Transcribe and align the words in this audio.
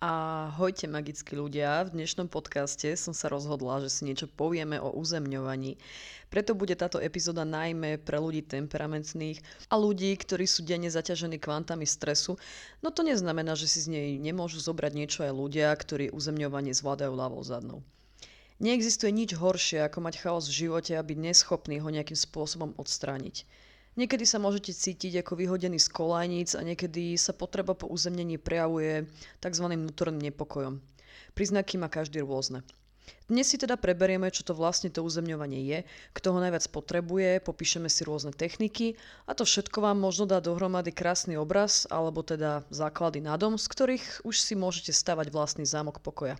Ahojte 0.00 0.88
magickí 0.88 1.36
ľudia, 1.36 1.84
v 1.84 1.92
dnešnom 2.00 2.24
podcaste 2.24 2.88
som 2.96 3.12
sa 3.12 3.28
rozhodla, 3.28 3.84
že 3.84 3.92
si 3.92 4.08
niečo 4.08 4.32
povieme 4.32 4.80
o 4.80 4.88
uzemňovaní. 4.96 5.76
Preto 6.32 6.56
bude 6.56 6.72
táto 6.72 6.96
epizóda 7.04 7.44
najmä 7.44 8.00
pre 8.00 8.16
ľudí 8.16 8.40
temperamentných 8.40 9.44
a 9.68 9.76
ľudí, 9.76 10.16
ktorí 10.16 10.48
sú 10.48 10.64
denne 10.64 10.88
zaťažení 10.88 11.36
kvantami 11.36 11.84
stresu, 11.84 12.40
no 12.80 12.88
to 12.88 13.04
neznamená, 13.04 13.52
že 13.52 13.68
si 13.68 13.84
z 13.84 13.92
nej 13.92 14.08
nemôžu 14.16 14.64
zobrať 14.64 14.92
niečo 14.96 15.20
aj 15.20 15.36
ľudia, 15.36 15.68
ktorí 15.76 16.08
uzemňovanie 16.16 16.72
zvládajú 16.72 17.12
ľavou 17.12 17.44
zadnou. 17.44 17.84
Neexistuje 18.56 19.12
nič 19.12 19.36
horšie, 19.36 19.84
ako 19.84 20.00
mať 20.00 20.24
chaos 20.24 20.48
v 20.48 20.64
živote 20.64 20.96
a 20.96 21.04
byť 21.04 21.18
neschopný 21.28 21.76
ho 21.76 21.92
nejakým 21.92 22.16
spôsobom 22.16 22.72
odstrániť. 22.80 23.44
Niekedy 23.98 24.22
sa 24.22 24.38
môžete 24.38 24.70
cítiť 24.70 25.26
ako 25.26 25.34
vyhodený 25.34 25.82
z 25.82 25.90
kolajníc 25.90 26.54
a 26.54 26.62
niekedy 26.62 27.18
sa 27.18 27.34
potreba 27.34 27.74
po 27.74 27.90
uzemnení 27.90 28.38
prejavuje 28.38 29.10
tzv. 29.42 29.64
vnútorným 29.66 30.30
nepokojom. 30.30 30.78
Príznaky 31.34 31.74
má 31.74 31.90
každý 31.90 32.22
rôzne. 32.22 32.62
Dnes 33.26 33.50
si 33.50 33.58
teda 33.58 33.74
preberieme, 33.74 34.30
čo 34.30 34.46
to 34.46 34.54
vlastne 34.54 34.90
to 34.90 35.02
uzemňovanie 35.02 35.62
je, 35.66 35.78
kto 36.14 36.34
ho 36.34 36.38
najviac 36.38 36.66
potrebuje, 36.70 37.42
popíšeme 37.42 37.90
si 37.90 38.06
rôzne 38.06 38.30
techniky 38.30 38.94
a 39.26 39.34
to 39.34 39.42
všetko 39.42 39.82
vám 39.82 39.98
možno 39.98 40.26
dá 40.26 40.38
dohromady 40.38 40.94
krásny 40.94 41.34
obraz, 41.34 41.86
alebo 41.90 42.22
teda 42.22 42.62
základy 42.70 43.18
na 43.22 43.34
dom, 43.34 43.58
z 43.58 43.66
ktorých 43.66 44.22
už 44.22 44.34
si 44.38 44.54
môžete 44.54 44.94
stavať 44.94 45.34
vlastný 45.34 45.66
zámok 45.66 45.98
pokoja. 45.98 46.38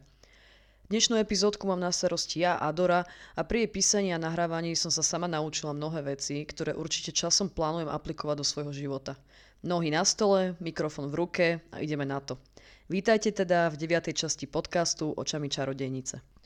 Dnešnú 0.90 1.22
epizódku 1.22 1.70
mám 1.70 1.78
na 1.78 1.94
starosti 1.94 2.42
ja, 2.42 2.58
Adora, 2.58 3.06
a 3.38 3.46
pri 3.46 3.62
jej 3.62 3.70
písaní 3.70 4.10
a 4.10 4.18
nahrávaní 4.18 4.74
som 4.74 4.90
sa 4.90 5.06
sama 5.06 5.30
naučila 5.30 5.70
mnohé 5.70 6.02
veci, 6.02 6.42
ktoré 6.42 6.74
určite 6.74 7.14
časom 7.14 7.46
plánujem 7.46 7.86
aplikovať 7.86 8.34
do 8.34 8.42
svojho 8.42 8.74
života. 8.74 9.14
Nohy 9.62 9.94
na 9.94 10.02
stole, 10.02 10.58
mikrofón 10.58 11.06
v 11.06 11.14
ruke 11.14 11.46
a 11.70 11.78
ideme 11.78 12.02
na 12.02 12.18
to. 12.18 12.42
Vítajte 12.90 13.30
teda 13.30 13.70
v 13.70 13.86
9. 13.86 14.10
časti 14.10 14.50
podcastu 14.50 15.14
Očami 15.14 15.46
čarodejnice. 15.46 16.39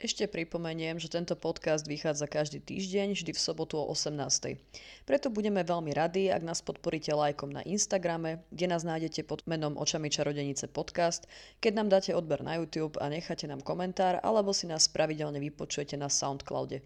Ešte 0.00 0.24
pripomeniem, 0.24 0.96
že 0.96 1.12
tento 1.12 1.36
podcast 1.36 1.84
vychádza 1.84 2.24
každý 2.24 2.56
týždeň, 2.64 3.12
vždy 3.12 3.36
v 3.36 3.44
sobotu 3.44 3.76
o 3.76 3.84
18. 3.84 4.56
Preto 5.04 5.28
budeme 5.28 5.60
veľmi 5.60 5.92
radi, 5.92 6.32
ak 6.32 6.40
nás 6.40 6.64
podporíte 6.64 7.12
lajkom 7.12 7.52
na 7.52 7.60
Instagrame, 7.68 8.40
kde 8.48 8.72
nás 8.72 8.80
nájdete 8.80 9.28
pod 9.28 9.44
menom 9.44 9.76
Očami 9.76 10.08
čarodenice 10.08 10.72
podcast, 10.72 11.28
keď 11.60 11.72
nám 11.76 11.88
dáte 11.92 12.16
odber 12.16 12.40
na 12.40 12.56
YouTube 12.56 12.96
a 12.96 13.12
necháte 13.12 13.44
nám 13.44 13.60
komentár, 13.60 14.16
alebo 14.24 14.56
si 14.56 14.64
nás 14.64 14.88
pravidelne 14.88 15.36
vypočujete 15.36 16.00
na 16.00 16.08
Soundcloude. 16.08 16.80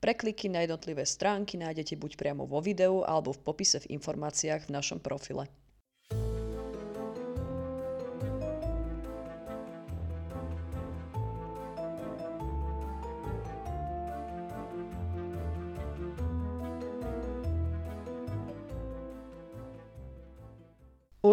Prekliky 0.00 0.48
na 0.48 0.64
jednotlivé 0.64 1.04
stránky 1.04 1.60
nájdete 1.60 2.00
buď 2.00 2.16
priamo 2.16 2.48
vo 2.48 2.64
videu, 2.64 3.04
alebo 3.04 3.36
v 3.36 3.44
popise 3.44 3.84
v 3.84 4.00
informáciách 4.00 4.72
v 4.72 4.72
našom 4.72 5.04
profile. 5.04 5.52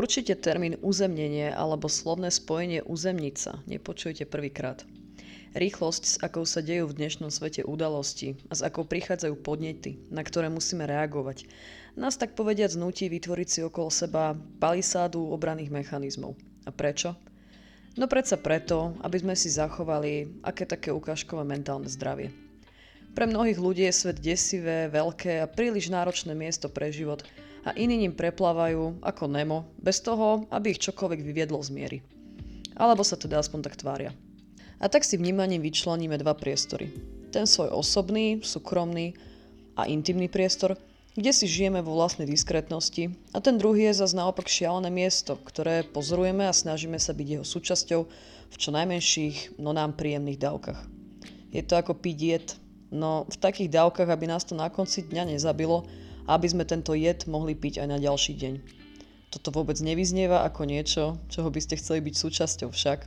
Určite 0.01 0.33
termín 0.33 0.81
uzemnenie 0.81 1.53
alebo 1.53 1.85
slovné 1.85 2.33
spojenie 2.33 2.81
uzemnica 2.81 3.61
nepočujete 3.69 4.25
prvýkrát. 4.25 4.81
Rýchlosť, 5.53 6.03
s 6.09 6.17
akou 6.17 6.41
sa 6.41 6.65
dejú 6.65 6.89
v 6.89 6.97
dnešnom 6.97 7.29
svete 7.29 7.61
udalosti 7.61 8.33
a 8.49 8.57
s 8.57 8.65
akou 8.65 8.81
prichádzajú 8.81 9.37
podnety, 9.45 10.01
na 10.09 10.25
ktoré 10.25 10.49
musíme 10.49 10.89
reagovať, 10.89 11.45
nás 11.93 12.17
tak 12.17 12.33
povediať 12.33 12.81
znúti 12.81 13.13
vytvoriť 13.13 13.47
si 13.47 13.59
okolo 13.61 13.93
seba 13.93 14.33
palisádu 14.57 15.21
obranných 15.21 15.69
mechanizmov. 15.69 16.33
A 16.65 16.73
prečo? 16.73 17.13
No 17.93 18.09
predsa 18.09 18.41
preto, 18.41 18.97
aby 19.05 19.21
sme 19.21 19.37
si 19.37 19.53
zachovali 19.53 20.41
aké 20.41 20.65
také 20.65 20.89
ukážkové 20.89 21.45
mentálne 21.45 21.85
zdravie. 21.85 22.33
Pre 23.13 23.29
mnohých 23.29 23.61
ľudí 23.61 23.85
je 23.85 23.93
svet 23.93 24.17
desivé, 24.17 24.89
veľké 24.89 25.45
a 25.45 25.51
príliš 25.51 25.93
náročné 25.93 26.33
miesto 26.33 26.73
pre 26.73 26.89
život– 26.89 27.21
a 27.61 27.71
iní 27.77 27.97
ním 27.97 28.13
preplávajú 28.13 29.01
ako 29.05 29.23
Nemo, 29.29 29.69
bez 29.77 30.01
toho, 30.01 30.49
aby 30.49 30.73
ich 30.73 30.81
čokoľvek 30.81 31.19
vyviedlo 31.21 31.61
z 31.61 31.69
miery. 31.69 31.97
Alebo 32.73 33.05
sa 33.05 33.19
teda 33.19 33.37
aspoň 33.37 33.59
tak 33.69 33.77
tvária. 33.77 34.15
A 34.81 34.89
tak 34.89 35.05
si 35.05 35.13
vnímaním 35.13 35.61
vyčleníme 35.61 36.17
dva 36.17 36.33
priestory. 36.33 36.89
Ten 37.29 37.45
svoj 37.45 37.69
osobný, 37.69 38.41
súkromný 38.41 39.13
a 39.77 39.85
intimný 39.85 40.25
priestor, 40.25 40.73
kde 41.11 41.31
si 41.35 41.45
žijeme 41.45 41.83
vo 41.83 41.99
vlastnej 41.99 42.23
diskrétnosti 42.23 43.11
a 43.35 43.43
ten 43.43 43.59
druhý 43.59 43.91
je 43.91 43.99
zase 43.99 44.15
naopak 44.15 44.47
šialené 44.47 44.87
miesto, 44.87 45.35
ktoré 45.35 45.83
pozorujeme 45.83 46.47
a 46.47 46.55
snažíme 46.55 46.95
sa 46.97 47.11
byť 47.11 47.27
jeho 47.27 47.45
súčasťou 47.45 48.01
v 48.51 48.55
čo 48.55 48.69
najmenších, 48.71 49.59
no 49.59 49.75
nám 49.75 49.99
príjemných 49.99 50.39
dávkach. 50.39 50.79
Je 51.51 51.61
to 51.67 51.75
ako 51.75 51.99
piť 51.99 52.55
no 52.91 53.27
v 53.27 53.37
takých 53.39 53.71
dávkach, 53.71 54.07
aby 54.07 54.27
nás 54.27 54.47
to 54.47 54.55
na 54.55 54.71
konci 54.71 55.03
dňa 55.03 55.35
nezabilo 55.35 55.83
aby 56.27 56.47
sme 56.49 56.67
tento 56.67 56.93
jed 56.93 57.25
mohli 57.25 57.57
piť 57.57 57.81
aj 57.81 57.87
na 57.87 57.97
ďalší 57.97 58.37
deň. 58.37 58.53
Toto 59.31 59.55
vôbec 59.55 59.79
nevyznieva 59.79 60.43
ako 60.43 60.67
niečo, 60.67 61.03
čoho 61.31 61.47
by 61.47 61.59
ste 61.63 61.79
chceli 61.79 62.03
byť 62.03 62.15
súčasťou 62.19 62.69
však. 62.69 62.99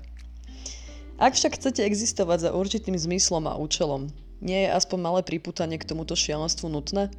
Ak 1.21 1.37
však 1.37 1.61
chcete 1.61 1.85
existovať 1.85 2.49
za 2.49 2.51
určitým 2.57 2.97
zmyslom 2.97 3.47
a 3.47 3.61
účelom, 3.61 4.11
nie 4.43 4.67
je 4.67 4.75
aspoň 4.75 4.99
malé 4.99 5.21
priputanie 5.23 5.79
k 5.79 5.87
tomuto 5.87 6.19
šialenstvu 6.19 6.67
nutné? 6.67 7.13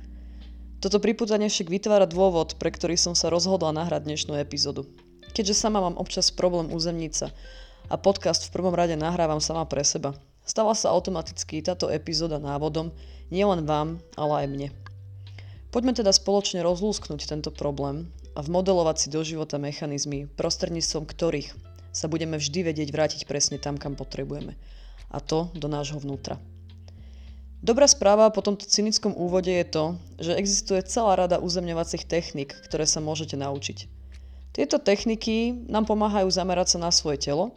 Toto 0.83 0.99
priputanie 0.99 1.47
však 1.47 1.71
vytvára 1.71 2.05
dôvod, 2.05 2.59
pre 2.59 2.69
ktorý 2.73 2.99
som 2.99 3.15
sa 3.15 3.31
rozhodla 3.31 3.71
nahrať 3.71 4.05
dnešnú 4.05 4.35
epizódu. 4.35 4.85
Keďže 5.31 5.57
sama 5.57 5.79
mám 5.81 5.95
občas 5.95 6.29
problém 6.29 6.69
uzemnica 6.75 7.31
a 7.87 7.95
podcast 7.95 8.49
v 8.49 8.53
prvom 8.53 8.75
rade 8.75 8.97
nahrávam 8.99 9.39
sama 9.39 9.63
pre 9.65 9.81
seba, 9.81 10.17
stala 10.45 10.75
sa 10.77 10.91
automaticky 10.91 11.63
táto 11.63 11.87
epizóda 11.87 12.41
návodom 12.41 12.91
nielen 13.33 13.65
vám, 13.65 13.97
ale 14.19 14.45
aj 14.45 14.47
mne. 14.51 14.67
Poďme 15.75 15.91
teda 15.91 16.15
spoločne 16.15 16.63
rozlúsknuť 16.63 17.27
tento 17.27 17.51
problém 17.51 18.07
a 18.31 18.39
vmodelovať 18.39 18.95
si 18.95 19.07
do 19.11 19.19
života 19.27 19.59
mechanizmy, 19.59 20.23
prostredníctvom 20.39 21.03
ktorých 21.03 21.51
sa 21.91 22.07
budeme 22.07 22.39
vždy 22.39 22.71
vedieť 22.71 22.95
vrátiť 22.95 23.21
presne 23.27 23.59
tam, 23.59 23.75
kam 23.75 23.99
potrebujeme. 23.99 24.55
A 25.11 25.19
to 25.19 25.51
do 25.51 25.67
nášho 25.67 25.99
vnútra. 25.99 26.39
Dobrá 27.59 27.91
správa 27.91 28.31
po 28.31 28.39
tomto 28.39 28.63
cynickom 28.63 29.19
úvode 29.19 29.51
je 29.51 29.67
to, 29.67 29.85
že 30.15 30.39
existuje 30.39 30.79
celá 30.87 31.19
rada 31.19 31.43
uzemňovacích 31.43 32.07
technik, 32.07 32.55
ktoré 32.71 32.87
sa 32.87 33.03
môžete 33.03 33.35
naučiť. 33.35 33.91
Tieto 34.55 34.79
techniky 34.79 35.67
nám 35.67 35.91
pomáhajú 35.91 36.31
zamerať 36.31 36.79
sa 36.79 36.87
na 36.87 36.91
svoje 36.95 37.19
telo 37.19 37.51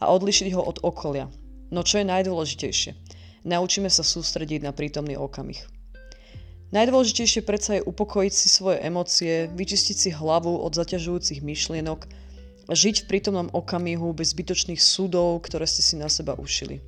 a 0.00 0.08
odlišiť 0.08 0.56
ho 0.56 0.64
od 0.64 0.80
okolia. 0.80 1.28
No 1.68 1.84
čo 1.84 2.00
je 2.00 2.08
najdôležitejšie? 2.08 2.96
Naučíme 3.44 3.92
sa 3.92 4.00
sústrediť 4.00 4.64
na 4.64 4.72
prítomný 4.72 5.20
okamih. 5.20 5.77
Najdôležitejšie 6.68 7.48
predsa 7.48 7.80
je 7.80 7.86
upokojiť 7.88 8.32
si 8.32 8.52
svoje 8.52 8.84
emócie, 8.84 9.48
vyčistiť 9.48 9.96
si 9.96 10.10
hlavu 10.12 10.52
od 10.52 10.76
zaťažujúcich 10.76 11.40
myšlienok 11.40 12.04
a 12.68 12.72
žiť 12.76 13.04
v 13.04 13.08
prítomnom 13.08 13.48
okamihu 13.56 14.12
bez 14.12 14.36
zbytočných 14.36 14.76
súdov, 14.76 15.40
ktoré 15.48 15.64
ste 15.64 15.80
si 15.80 15.96
na 15.96 16.12
seba 16.12 16.36
ušili. 16.36 16.84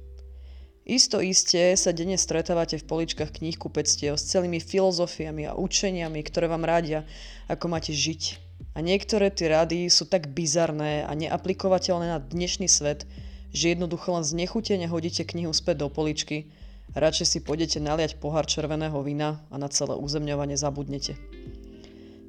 Isto 0.84 1.24
iste 1.24 1.72
sa 1.80 1.96
denne 1.96 2.20
stretávate 2.20 2.76
v 2.76 2.84
poličkách 2.84 3.40
knihkupectiev 3.40 4.20
s 4.20 4.28
celými 4.28 4.60
filozofiami 4.60 5.48
a 5.48 5.56
učeniami, 5.56 6.20
ktoré 6.28 6.52
vám 6.52 6.68
radia, 6.68 7.08
ako 7.48 7.72
máte 7.72 7.96
žiť. 7.96 8.36
A 8.76 8.84
niektoré 8.84 9.32
tie 9.32 9.48
rady 9.48 9.88
sú 9.88 10.04
tak 10.04 10.28
bizarné 10.36 11.08
a 11.08 11.12
neaplikovateľné 11.16 12.06
na 12.12 12.18
dnešný 12.20 12.68
svet, 12.68 13.08
že 13.48 13.72
jednoducho 13.72 14.12
len 14.12 14.28
znechutene 14.28 14.84
hodíte 14.92 15.24
knihu 15.24 15.56
späť 15.56 15.84
do 15.84 15.88
poličky 15.88 16.52
Radšej 16.90 17.26
si 17.26 17.38
pôjdete 17.38 17.78
naliať 17.78 18.18
pohár 18.18 18.50
červeného 18.50 18.98
vína 19.06 19.38
a 19.46 19.62
na 19.62 19.70
celé 19.70 19.94
uzemňovanie 19.94 20.58
zabudnete. 20.58 21.14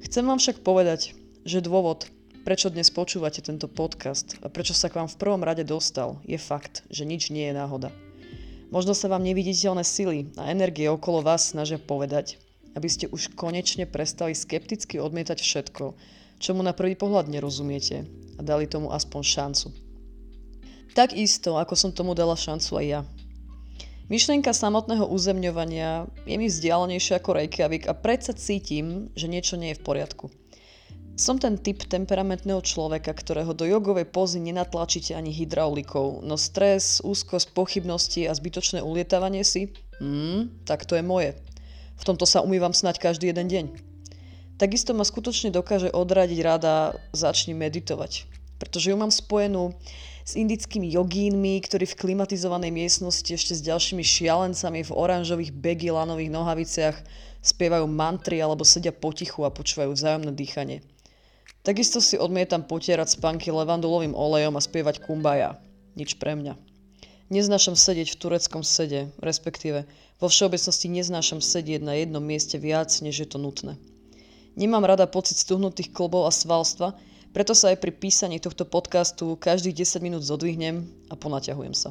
Chcem 0.06 0.22
vám 0.22 0.38
však 0.38 0.62
povedať, 0.62 1.18
že 1.42 1.58
dôvod, 1.58 2.06
prečo 2.46 2.70
dnes 2.70 2.86
počúvate 2.94 3.42
tento 3.42 3.66
podcast 3.66 4.38
a 4.38 4.46
prečo 4.46 4.70
sa 4.70 4.86
k 4.86 5.02
vám 5.02 5.10
v 5.10 5.18
prvom 5.18 5.42
rade 5.42 5.66
dostal, 5.66 6.22
je 6.22 6.38
fakt, 6.38 6.86
že 6.94 7.02
nič 7.02 7.34
nie 7.34 7.50
je 7.50 7.58
náhoda. 7.58 7.90
Možno 8.70 8.94
sa 8.94 9.10
vám 9.10 9.26
neviditeľné 9.26 9.82
sily 9.82 10.30
a 10.38 10.54
energie 10.54 10.86
okolo 10.86 11.26
vás 11.26 11.50
snažia 11.50 11.82
povedať, 11.82 12.38
aby 12.78 12.86
ste 12.86 13.10
už 13.10 13.34
konečne 13.34 13.82
prestali 13.90 14.30
skepticky 14.30 15.02
odmietať 15.02 15.42
všetko, 15.42 15.98
čomu 16.38 16.62
na 16.62 16.70
prvý 16.70 16.94
pohľad 16.94 17.26
nerozumiete 17.26 18.06
a 18.38 18.40
dali 18.46 18.70
tomu 18.70 18.94
aspoň 18.94 19.22
šancu. 19.26 19.68
Tak 20.94 21.18
isto, 21.18 21.58
ako 21.58 21.74
som 21.74 21.90
tomu 21.90 22.14
dala 22.14 22.38
šancu 22.38 22.78
aj 22.78 22.86
ja. 22.86 23.02
Myšlienka 24.12 24.52
samotného 24.52 25.08
uzemňovania 25.08 26.04
je 26.28 26.36
mi 26.36 26.44
vzdialenejšia 26.44 27.16
ako 27.16 27.32
Reykjavik 27.32 27.88
a 27.88 27.96
predsa 27.96 28.36
cítim, 28.36 29.08
že 29.16 29.24
niečo 29.24 29.56
nie 29.56 29.72
je 29.72 29.80
v 29.80 29.84
poriadku. 29.88 30.28
Som 31.16 31.40
ten 31.40 31.56
typ 31.56 31.80
temperamentného 31.88 32.60
človeka, 32.60 33.16
ktorého 33.16 33.56
do 33.56 33.64
jogovej 33.64 34.04
pozy 34.12 34.44
nenatlačíte 34.44 35.16
ani 35.16 35.32
hydraulikou, 35.32 36.20
no 36.28 36.36
stres, 36.36 37.00
úzkosť, 37.00 37.56
pochybnosti 37.56 38.28
a 38.28 38.36
zbytočné 38.36 38.84
ulietávanie 38.84 39.48
si, 39.48 39.72
hmm, 39.96 40.68
tak 40.68 40.84
to 40.84 40.92
je 40.92 41.00
moje. 41.00 41.32
V 41.96 42.04
tomto 42.04 42.28
sa 42.28 42.44
umývam 42.44 42.76
snať 42.76 43.00
každý 43.00 43.32
jeden 43.32 43.48
deň. 43.48 43.66
Takisto 44.60 44.92
ma 44.92 45.08
skutočne 45.08 45.48
dokáže 45.48 45.88
odradiť 45.88 46.38
rada 46.44 47.00
začni 47.16 47.56
meditovať, 47.56 48.28
pretože 48.60 48.92
ju 48.92 48.96
mám 49.00 49.08
spojenú 49.08 49.72
s 50.22 50.38
indickými 50.38 50.86
jogínmi, 50.94 51.58
ktorí 51.66 51.86
v 51.90 51.98
klimatizovanej 51.98 52.70
miestnosti 52.70 53.26
ešte 53.26 53.58
s 53.58 53.66
ďalšími 53.66 54.02
šialencami 54.06 54.86
v 54.86 54.94
oranžových 54.94 55.50
begilanových 55.50 56.30
nohaviciach 56.30 56.96
spievajú 57.42 57.90
mantry 57.90 58.38
alebo 58.38 58.62
sedia 58.62 58.94
potichu 58.94 59.42
a 59.42 59.50
počúvajú 59.50 59.90
vzájomné 59.90 60.30
dýchanie. 60.30 60.86
Takisto 61.66 61.98
si 61.98 62.18
odmietam 62.18 62.66
potierať 62.66 63.18
spánky 63.18 63.50
levandulovým 63.50 64.14
olejom 64.14 64.54
a 64.58 64.62
spievať 64.62 65.02
kumbaja. 65.02 65.58
Nič 65.94 66.18
pre 66.18 66.38
mňa. 66.38 66.58
Neznášam 67.30 67.78
sedieť 67.78 68.14
v 68.14 68.20
tureckom 68.20 68.62
sede, 68.66 69.10
respektíve 69.22 69.86
vo 70.22 70.26
všeobecnosti 70.30 70.86
neznášam 70.90 71.42
sedieť 71.42 71.80
na 71.82 71.98
jednom 71.98 72.22
mieste 72.22 72.58
viac, 72.58 72.90
než 73.02 73.26
je 73.26 73.28
to 73.30 73.38
nutné. 73.42 73.78
Nemám 74.52 74.84
rada 74.84 75.08
pocit 75.08 75.40
stuhnutých 75.40 75.96
klbov 75.96 76.28
a 76.28 76.32
svalstva, 76.34 76.92
preto 77.32 77.56
sa 77.56 77.72
aj 77.72 77.80
pri 77.80 77.92
písaní 77.96 78.36
tohto 78.36 78.68
podcastu 78.68 79.36
každých 79.40 79.88
10 79.88 80.04
minút 80.04 80.22
zodvihnem 80.22 80.84
a 81.08 81.16
ponaťahujem 81.16 81.72
sa. 81.72 81.90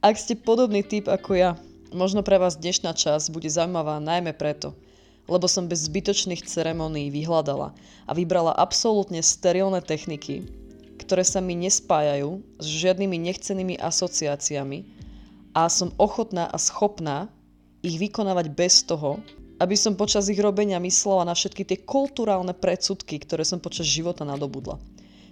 Ak 0.00 0.16
ste 0.16 0.32
podobný 0.32 0.80
typ 0.80 1.12
ako 1.12 1.36
ja, 1.36 1.50
možno 1.92 2.24
pre 2.24 2.40
vás 2.40 2.56
dnešná 2.56 2.96
časť 2.96 3.28
bude 3.28 3.52
zaujímavá 3.52 4.00
najmä 4.00 4.32
preto, 4.32 4.72
lebo 5.28 5.44
som 5.44 5.68
bez 5.68 5.84
zbytočných 5.84 6.40
ceremónií 6.48 7.12
vyhľadala 7.12 7.76
a 8.08 8.10
vybrala 8.16 8.56
absolútne 8.56 9.20
sterilné 9.20 9.84
techniky, 9.84 10.48
ktoré 10.96 11.20
sa 11.20 11.44
mi 11.44 11.52
nespájajú 11.60 12.40
s 12.56 12.66
žiadnymi 12.66 13.16
nechcenými 13.28 13.76
asociáciami 13.76 14.88
a 15.52 15.68
som 15.68 15.92
ochotná 16.00 16.48
a 16.48 16.56
schopná 16.56 17.28
ich 17.84 18.00
vykonávať 18.00 18.56
bez 18.56 18.82
toho, 18.88 19.20
aby 19.58 19.74
som 19.74 19.98
počas 19.98 20.30
ich 20.30 20.38
robenia 20.38 20.78
myslela 20.78 21.26
na 21.26 21.34
všetky 21.34 21.66
tie 21.66 21.78
kulturálne 21.82 22.54
predsudky, 22.54 23.18
ktoré 23.18 23.42
som 23.42 23.58
počas 23.58 23.90
života 23.90 24.22
nadobudla. 24.22 24.78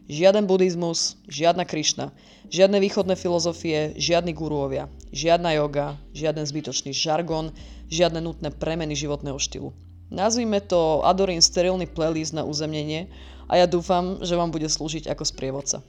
Žiaden 0.06 0.46
buddhizmus, 0.46 1.18
žiadna 1.26 1.66
Krišna, 1.66 2.14
žiadne 2.46 2.78
východné 2.78 3.18
filozofie, 3.18 3.94
žiadni 3.98 4.30
guruovia, 4.30 4.86
žiadna 5.10 5.58
yoga, 5.58 5.98
žiaden 6.14 6.46
zbytočný 6.46 6.94
žargon, 6.94 7.50
žiadne 7.90 8.22
nutné 8.22 8.54
premeny 8.54 8.94
životného 8.94 9.34
štýlu. 9.38 9.74
Nazvime 10.06 10.62
to 10.62 11.02
Adorin 11.02 11.42
sterilný 11.42 11.90
playlist 11.90 12.30
na 12.30 12.46
uzemnenie 12.46 13.10
a 13.50 13.58
ja 13.58 13.66
dúfam, 13.66 14.22
že 14.22 14.38
vám 14.38 14.54
bude 14.54 14.70
slúžiť 14.70 15.10
ako 15.10 15.26
sprievodca. 15.26 15.82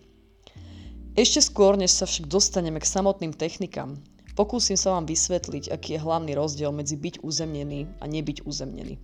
Ešte 1.14 1.42
skôr, 1.42 1.78
než 1.78 1.94
sa 1.94 2.10
však 2.10 2.30
dostaneme 2.30 2.82
k 2.82 2.90
samotným 2.90 3.34
technikám, 3.34 4.02
Pokúsim 4.38 4.78
sa 4.78 4.94
vám 4.94 5.10
vysvetliť, 5.10 5.74
aký 5.74 5.98
je 5.98 6.04
hlavný 6.06 6.38
rozdiel 6.38 6.70
medzi 6.70 6.94
byť 6.94 7.26
uzemnený 7.26 7.90
a 7.98 8.06
nebyť 8.06 8.46
uzemnený. 8.46 9.02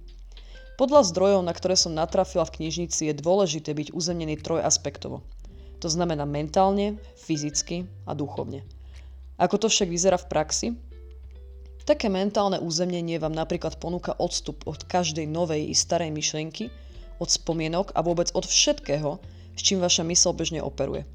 Podľa 0.77 1.09
zdrojov, 1.09 1.41
na 1.41 1.53
ktoré 1.57 1.73
som 1.73 1.97
natrafila 1.97 2.45
v 2.45 2.61
knižnici, 2.61 3.09
je 3.09 3.17
dôležité 3.17 3.73
byť 3.73 3.97
uzemnený 3.97 4.37
trojaspektovo. 4.45 5.25
To 5.81 5.89
znamená 5.89 6.29
mentálne, 6.29 7.01
fyzicky 7.17 7.89
a 8.05 8.13
duchovne. 8.13 8.61
Ako 9.41 9.57
to 9.57 9.73
však 9.73 9.89
vyzerá 9.89 10.21
v 10.21 10.29
praxi? 10.29 10.67
Také 11.83 12.13
mentálne 12.13 12.61
uzemnenie 12.61 13.17
vám 13.17 13.33
napríklad 13.33 13.81
ponúka 13.81 14.13
odstup 14.21 14.63
od 14.69 14.85
každej 14.85 15.25
novej 15.25 15.65
i 15.65 15.73
starej 15.73 16.13
myšlienky, 16.13 16.69
od 17.17 17.27
spomienok 17.33 17.89
a 17.97 18.05
vôbec 18.05 18.29
od 18.37 18.45
všetkého, 18.45 19.17
s 19.57 19.61
čím 19.65 19.81
vaša 19.81 20.05
mysl 20.05 20.31
bežne 20.37 20.61
operuje. 20.61 21.09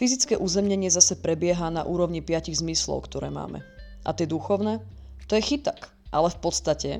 Fyzické 0.00 0.40
uzemnenie 0.40 0.88
zase 0.88 1.12
prebieha 1.12 1.68
na 1.68 1.84
úrovni 1.84 2.24
piatich 2.24 2.56
zmyslov, 2.56 3.04
ktoré 3.04 3.28
máme. 3.28 3.60
A 4.00 4.16
tie 4.16 4.24
duchovné? 4.24 4.80
To 5.28 5.36
je 5.36 5.44
chytak, 5.44 5.92
ale 6.08 6.32
v 6.32 6.40
podstate 6.40 6.90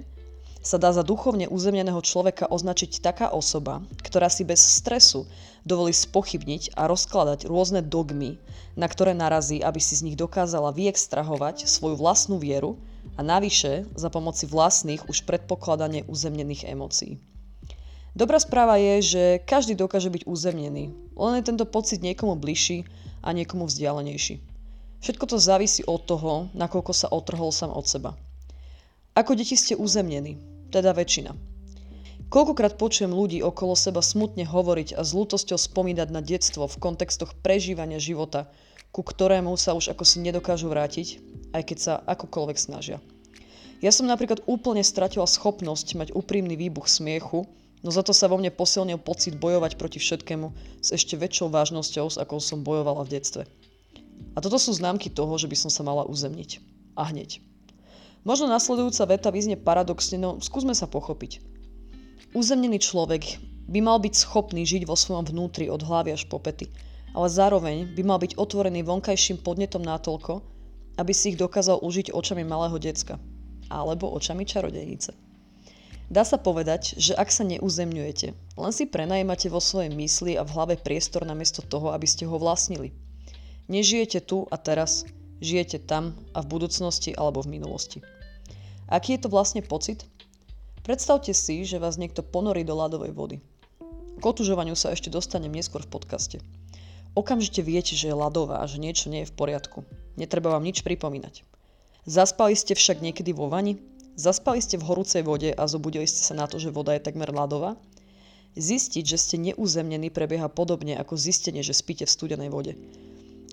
sa 0.60 0.76
dá 0.76 0.92
za 0.92 1.00
duchovne 1.00 1.48
uzemneného 1.48 1.96
človeka 2.04 2.52
označiť 2.52 3.00
taká 3.00 3.32
osoba, 3.32 3.80
ktorá 4.04 4.28
si 4.28 4.44
bez 4.44 4.60
stresu 4.60 5.24
dovolí 5.64 5.96
spochybniť 5.96 6.76
a 6.76 6.92
rozkladať 6.92 7.48
rôzne 7.48 7.80
dogmy, 7.80 8.36
na 8.76 8.84
ktoré 8.84 9.16
narazí, 9.16 9.64
aby 9.64 9.80
si 9.80 9.96
z 9.96 10.04
nich 10.04 10.20
dokázala 10.20 10.68
vyextrahovať 10.68 11.64
svoju 11.64 11.96
vlastnú 11.96 12.36
vieru 12.36 12.76
a 13.16 13.24
navyše 13.24 13.88
za 13.96 14.12
pomoci 14.12 14.44
vlastných 14.44 15.08
už 15.08 15.24
predpokladane 15.24 16.04
uzemnených 16.04 16.68
emócií. 16.68 17.16
Dobrá 18.10 18.42
správa 18.42 18.74
je, 18.74 18.94
že 19.14 19.22
každý 19.46 19.78
dokáže 19.78 20.10
byť 20.10 20.26
uzemnený, 20.26 20.90
len 21.14 21.32
je 21.38 21.46
tento 21.46 21.62
pocit 21.62 22.02
niekomu 22.02 22.34
bližší 22.34 22.82
a 23.22 23.30
niekomu 23.30 23.70
vzdialenejší. 23.70 24.42
Všetko 25.00 25.24
to 25.30 25.36
závisí 25.38 25.86
od 25.86 26.02
toho, 26.04 26.50
nakoľko 26.52 26.92
sa 26.92 27.06
otrhol 27.08 27.54
sám 27.54 27.70
od 27.70 27.86
seba. 27.86 28.18
Ako 29.14 29.38
deti 29.38 29.54
ste 29.54 29.78
uzemnení, 29.78 30.42
teda 30.74 30.90
väčšina. 30.90 31.32
Koľkokrát 32.30 32.78
počujem 32.78 33.10
ľudí 33.10 33.42
okolo 33.42 33.74
seba 33.74 34.02
smutne 34.02 34.46
hovoriť 34.46 34.94
a 34.94 35.02
s 35.02 35.10
lútosťou 35.14 35.58
spomínať 35.58 36.08
na 36.14 36.22
detstvo 36.22 36.66
v 36.70 36.78
kontextoch 36.78 37.34
prežívania 37.42 37.98
života, 37.98 38.46
ku 38.90 39.06
ktorému 39.06 39.54
sa 39.54 39.74
už 39.74 39.94
ako 39.94 40.02
si 40.02 40.18
nedokážu 40.22 40.70
vrátiť, 40.70 41.22
aj 41.54 41.62
keď 41.62 41.78
sa 41.78 41.94
akokoľvek 42.06 42.58
snažia. 42.58 42.98
Ja 43.82 43.90
som 43.94 44.06
napríklad 44.06 44.46
úplne 44.46 44.82
stratila 44.82 45.26
schopnosť 45.26 45.94
mať 45.98 46.08
úprimný 46.14 46.54
výbuch 46.54 46.86
smiechu, 46.86 47.50
No 47.80 47.88
za 47.88 48.04
to 48.04 48.12
sa 48.12 48.28
vo 48.28 48.36
mne 48.36 48.52
posilnil 48.52 49.00
pocit 49.00 49.40
bojovať 49.40 49.80
proti 49.80 49.96
všetkému 49.96 50.52
s 50.84 50.88
ešte 50.92 51.16
väčšou 51.16 51.48
vážnosťou, 51.48 52.06
s 52.12 52.20
akou 52.20 52.36
som 52.36 52.60
bojovala 52.60 53.08
v 53.08 53.16
detstve. 53.16 53.42
A 54.36 54.38
toto 54.44 54.60
sú 54.60 54.76
známky 54.76 55.08
toho, 55.08 55.32
že 55.40 55.48
by 55.48 55.56
som 55.56 55.70
sa 55.72 55.80
mala 55.80 56.04
uzemniť. 56.04 56.60
A 56.94 57.08
hneď. 57.08 57.40
Možno 58.20 58.52
nasledujúca 58.52 59.08
veta 59.08 59.32
vyznie 59.32 59.56
paradoxne, 59.56 60.20
no 60.20 60.36
skúsme 60.44 60.76
sa 60.76 60.84
pochopiť. 60.84 61.40
Uzemnený 62.36 62.84
človek 62.84 63.40
by 63.64 63.80
mal 63.80 63.96
byť 63.96 64.12
schopný 64.12 64.68
žiť 64.68 64.84
vo 64.84 64.92
svojom 64.92 65.32
vnútri 65.32 65.72
od 65.72 65.80
hlavy 65.80 66.12
až 66.12 66.28
po 66.28 66.36
pety, 66.36 66.68
ale 67.16 67.32
zároveň 67.32 67.96
by 67.96 68.02
mal 68.04 68.20
byť 68.20 68.36
otvorený 68.36 68.84
vonkajším 68.84 69.40
podnetom 69.40 69.80
natoľko, 69.80 70.44
aby 71.00 71.12
si 71.16 71.32
ich 71.32 71.40
dokázal 71.40 71.80
užiť 71.80 72.12
očami 72.12 72.44
malého 72.44 72.76
decka 72.76 73.16
alebo 73.70 74.10
očami 74.12 74.44
čarodejnice. 74.44 75.29
Dá 76.10 76.26
sa 76.26 76.42
povedať, 76.42 76.98
že 76.98 77.14
ak 77.14 77.30
sa 77.30 77.46
neuzemňujete, 77.46 78.34
len 78.34 78.72
si 78.74 78.82
prenajímate 78.90 79.46
vo 79.46 79.62
svojej 79.62 79.94
mysli 79.94 80.34
a 80.34 80.42
v 80.42 80.50
hlave 80.58 80.74
priestor 80.74 81.22
namiesto 81.22 81.62
toho, 81.62 81.94
aby 81.94 82.02
ste 82.02 82.26
ho 82.26 82.34
vlastnili. 82.34 82.90
Nežijete 83.70 84.18
tu 84.18 84.42
a 84.50 84.58
teraz, 84.58 85.06
žijete 85.38 85.78
tam 85.78 86.18
a 86.34 86.42
v 86.42 86.50
budúcnosti 86.50 87.14
alebo 87.14 87.46
v 87.46 87.54
minulosti. 87.54 88.02
Aký 88.90 89.14
je 89.14 89.22
to 89.22 89.30
vlastne 89.30 89.62
pocit? 89.62 90.02
Predstavte 90.82 91.30
si, 91.30 91.62
že 91.62 91.78
vás 91.78 91.94
niekto 91.94 92.26
ponorí 92.26 92.66
do 92.66 92.74
ľadovej 92.74 93.14
vody. 93.14 93.36
K 94.18 94.22
otužovaniu 94.26 94.74
sa 94.74 94.90
ešte 94.90 95.14
dostanem 95.14 95.54
neskôr 95.54 95.86
v 95.86 95.94
podcaste. 95.94 96.42
Okamžite 97.14 97.62
viete, 97.62 97.94
že 97.94 98.10
je 98.10 98.18
ľadová 98.18 98.58
a 98.58 98.66
že 98.66 98.82
niečo 98.82 99.14
nie 99.14 99.22
je 99.22 99.30
v 99.30 99.36
poriadku. 99.38 99.86
Netreba 100.18 100.50
vám 100.50 100.66
nič 100.66 100.82
pripomínať. 100.82 101.46
Zaspali 102.02 102.58
ste 102.58 102.74
však 102.74 102.98
niekedy 102.98 103.30
vo 103.30 103.46
vani? 103.46 103.78
Zaspali 104.20 104.60
ste 104.60 104.76
v 104.76 104.84
horúcej 104.84 105.24
vode 105.24 105.48
a 105.48 105.64
zobudili 105.64 106.04
ste 106.04 106.20
sa 106.20 106.36
na 106.36 106.44
to, 106.44 106.60
že 106.60 106.68
voda 106.68 106.92
je 106.92 107.00
takmer 107.00 107.32
ľadová? 107.32 107.80
Zistiť, 108.52 109.00
že 109.00 109.16
ste 109.16 109.40
neuzemnení 109.40 110.12
prebieha 110.12 110.52
podobne 110.52 111.00
ako 111.00 111.16
zistenie, 111.16 111.64
že 111.64 111.72
spíte 111.72 112.04
v 112.04 112.12
studenej 112.12 112.52
vode. 112.52 112.76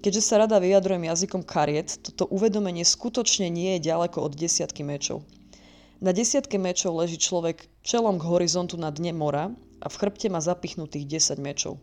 Keďže 0.03 0.27
sa 0.27 0.43
rada 0.43 0.59
vyjadrujem 0.59 1.07
jazykom 1.07 1.47
kariet, 1.47 2.03
toto 2.03 2.27
uvedomenie 2.27 2.83
skutočne 2.83 3.47
nie 3.47 3.79
je 3.79 3.88
ďaleko 3.95 4.19
od 4.19 4.36
desiatky 4.36 4.83
mečov. 4.83 5.24
Na 6.03 6.12
desiatke 6.12 6.59
mečov 6.59 7.00
leží 7.00 7.15
človek 7.15 7.63
čelom 7.79 8.19
k 8.19 8.27
horizontu 8.27 8.75
na 8.75 8.91
dne 8.91 9.15
mora 9.15 9.55
a 9.79 9.88
v 9.88 9.95
chrbte 9.95 10.27
má 10.27 10.43
zapichnutých 10.43 11.31
10 11.31 11.39
mečov. 11.39 11.79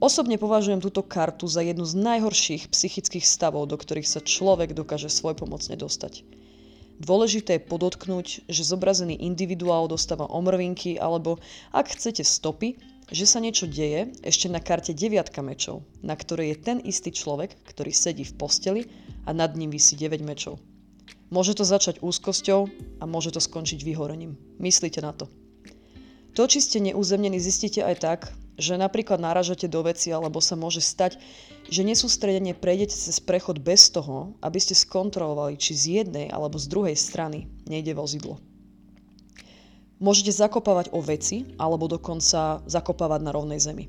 Osobne 0.00 0.40
považujem 0.40 0.80
túto 0.80 1.04
kartu 1.04 1.44
za 1.52 1.60
jednu 1.60 1.84
z 1.84 2.00
najhorších 2.00 2.72
psychických 2.72 3.28
stavov, 3.28 3.68
do 3.68 3.76
ktorých 3.76 4.08
sa 4.08 4.24
človek 4.24 4.72
dokáže 4.72 5.12
svojpomocne 5.12 5.76
dostať. 5.76 6.43
Dôležité 7.02 7.58
je 7.58 7.66
podotknúť, 7.66 8.46
že 8.46 8.62
zobrazený 8.62 9.18
individuál 9.18 9.90
dostáva 9.90 10.30
omrvinky 10.30 10.94
alebo, 10.94 11.42
ak 11.74 11.90
chcete, 11.98 12.22
stopy, 12.22 12.78
že 13.10 13.26
sa 13.26 13.42
niečo 13.42 13.68
deje 13.68 14.14
ešte 14.24 14.48
na 14.48 14.62
karte 14.62 14.96
deviatka 14.96 15.42
mečov, 15.44 15.84
na 16.00 16.14
ktorej 16.16 16.54
je 16.54 16.62
ten 16.62 16.78
istý 16.80 17.12
človek, 17.12 17.58
ktorý 17.66 17.92
sedí 17.92 18.24
v 18.24 18.36
posteli 18.38 18.82
a 19.26 19.34
nad 19.34 19.52
ním 19.58 19.74
vysí 19.74 19.98
9 19.98 20.22
mečov. 20.24 20.62
Môže 21.34 21.58
to 21.58 21.66
začať 21.66 21.98
úzkosťou 21.98 22.60
a 23.02 23.04
môže 23.10 23.34
to 23.34 23.40
skončiť 23.42 23.82
vyhorením. 23.82 24.38
Myslíte 24.62 25.02
na 25.02 25.10
to. 25.10 25.26
To, 26.34 26.46
či 26.46 26.62
ste 26.62 26.78
neuzemnení, 26.82 27.38
zistíte 27.38 27.82
aj 27.82 27.96
tak, 28.02 28.20
že 28.54 28.78
napríklad 28.78 29.18
náražate 29.18 29.66
do 29.66 29.82
veci 29.82 30.14
alebo 30.14 30.38
sa 30.38 30.54
môže 30.54 30.78
stať, 30.78 31.18
že 31.66 31.82
nesústredenie 31.82 32.54
prejdete 32.54 32.94
cez 32.94 33.18
prechod 33.18 33.58
bez 33.58 33.90
toho, 33.90 34.36
aby 34.44 34.58
ste 34.62 34.78
skontrolovali, 34.78 35.58
či 35.58 35.72
z 35.74 35.84
jednej 36.02 36.30
alebo 36.30 36.58
z 36.60 36.70
druhej 36.70 36.96
strany 36.96 37.50
nejde 37.66 37.94
vozidlo. 37.96 38.38
Môžete 40.02 40.34
zakopávať 40.34 40.90
o 40.90 41.00
veci 41.00 41.54
alebo 41.56 41.86
dokonca 41.86 42.60
zakopávať 42.66 43.20
na 43.22 43.30
rovnej 43.30 43.62
zemi. 43.62 43.88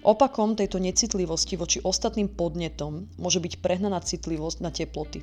Opakom 0.00 0.56
tejto 0.56 0.80
necitlivosti 0.80 1.60
voči 1.60 1.78
ostatným 1.84 2.32
podnetom 2.32 3.04
môže 3.20 3.36
byť 3.36 3.60
prehnaná 3.60 4.00
citlivosť 4.00 4.58
na 4.64 4.72
teploty. 4.72 5.20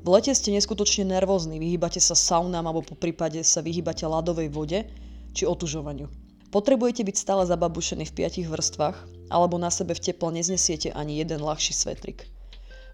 V 0.00 0.08
lete 0.08 0.30
ste 0.32 0.54
neskutočne 0.54 1.10
nervózni, 1.10 1.58
vyhýbate 1.58 1.98
sa 1.98 2.14
saunám 2.14 2.70
alebo 2.70 2.86
po 2.86 2.96
prípade 2.96 3.42
sa 3.42 3.60
vyhýbate 3.60 4.06
ľadovej 4.06 4.48
vode 4.48 4.86
či 5.34 5.42
otužovaniu. 5.44 6.19
Potrebujete 6.50 7.06
byť 7.06 7.14
stále 7.14 7.46
zababušení 7.46 8.10
v 8.10 8.14
piatich 8.22 8.50
vrstvách, 8.50 8.98
alebo 9.30 9.54
na 9.54 9.70
sebe 9.70 9.94
v 9.94 10.02
teple 10.02 10.34
neznesiete 10.34 10.90
ani 10.90 11.22
jeden 11.22 11.38
ľahší 11.38 11.70
svetrik. 11.70 12.26